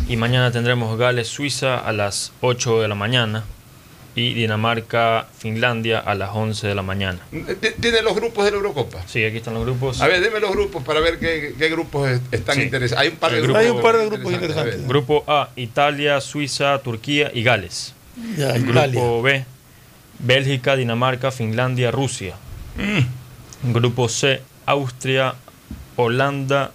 [0.09, 3.45] Y mañana tendremos Gales-Suiza a las 8 de la mañana
[4.15, 7.19] y Dinamarca-Finlandia a las 11 de la mañana.
[7.81, 8.99] ¿Tiene los grupos de la Eurocopa?
[9.07, 10.01] Sí, aquí están los grupos.
[10.01, 12.63] A ver, deme los grupos para ver qué, qué grupos es- están Sí.
[12.63, 12.99] interesantes.
[12.99, 14.87] Hay un par de grupo- Hay un par de grupos interesantes.
[14.89, 17.95] Grupo A, Italia, Suiza, Turquía y Gales.
[18.37, 19.23] Ya, Grupo.
[19.23, 19.45] B,
[20.19, 22.35] Bélgica, Dinamarca, Finlandia, Rusia.
[22.77, 23.73] Mm.
[23.73, 25.35] Grupo C, Austria,
[25.97, 26.73] Holanda,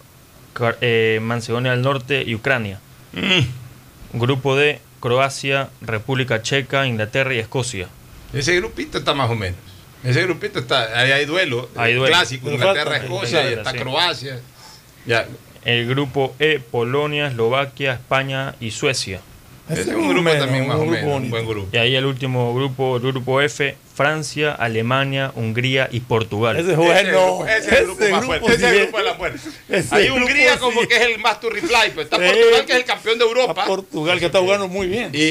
[0.82, 2.80] eh, Macedonia del Norte y Ucrania.
[3.14, 4.18] Mm.
[4.20, 7.90] Grupo D, Croacia, República Checa, Inglaterra y Escocia.
[8.32, 9.60] Ese grupito está más o menos.
[10.02, 10.98] Ese grupito está.
[10.98, 11.70] Ahí hay duelo.
[11.76, 12.16] Hay duelo.
[12.16, 13.78] Clásico, Pero Inglaterra, falta- Escocia, y está sí.
[13.80, 14.40] Croacia.
[15.06, 15.28] Ya.
[15.66, 19.20] El grupo E, Polonia, Eslovaquia, España y Suecia.
[19.68, 21.18] Ese es un grupo menos, también más un o menos.
[21.18, 21.68] Un buen grupo.
[21.74, 26.56] Y ahí el último grupo, el grupo F, Francia, Alemania, Hungría y Portugal.
[26.58, 27.38] Ese es Ese el bueno.
[27.38, 28.48] grupo- ese es el grupo más fuerte.
[28.54, 29.40] Ese es el grupo de la muerte.
[29.70, 30.88] Ese Hay Hungría como sí.
[30.88, 31.92] que es el más to reply.
[31.94, 32.18] Pues está.
[32.18, 33.66] Portugal, que es el campeón de Europa.
[33.66, 35.12] Portugal que está jugando muy bien.
[35.14, 35.24] Y,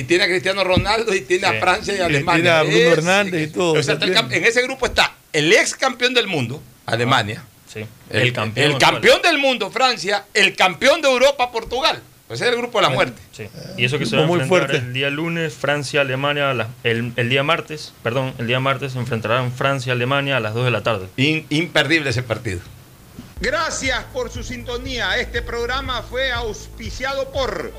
[0.00, 1.56] y tiene a Cristiano Ronaldo y tiene Sí.
[1.56, 2.34] a Francia y Y Alemania.
[2.42, 4.40] tiene a Bruno Ese- Hernández y todo, O sea, está el también.
[4.40, 7.44] cam- en ese grupo está el ex campeón del mundo, Alemania.
[7.72, 7.84] Sí.
[8.10, 10.24] El, campeón, el campeón del mundo, Francia.
[10.34, 12.02] El campeón de Europa, Portugal.
[12.30, 13.20] Ese es el grupo de la muerte.
[13.32, 13.48] Sí.
[13.78, 14.86] Y eso que se va a Muy enfrentar fuerte.
[14.86, 16.50] el día lunes, Francia, Alemania,
[16.84, 20.66] el, el día martes, perdón, el día martes se enfrentarán Francia, Alemania a las 2
[20.66, 21.08] de la tarde.
[21.16, 22.60] In- imperdible ese partido.
[23.40, 25.16] Gracias por su sintonía.
[25.18, 27.72] Este programa fue auspiciado por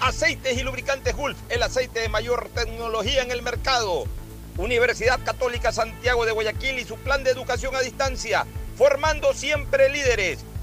[0.00, 4.04] Aceites y Lubricantes Gulf, el aceite de mayor tecnología en el mercado.
[4.56, 8.44] Universidad Católica Santiago de Guayaquil y su plan de educación a distancia,
[8.76, 10.40] formando siempre líderes.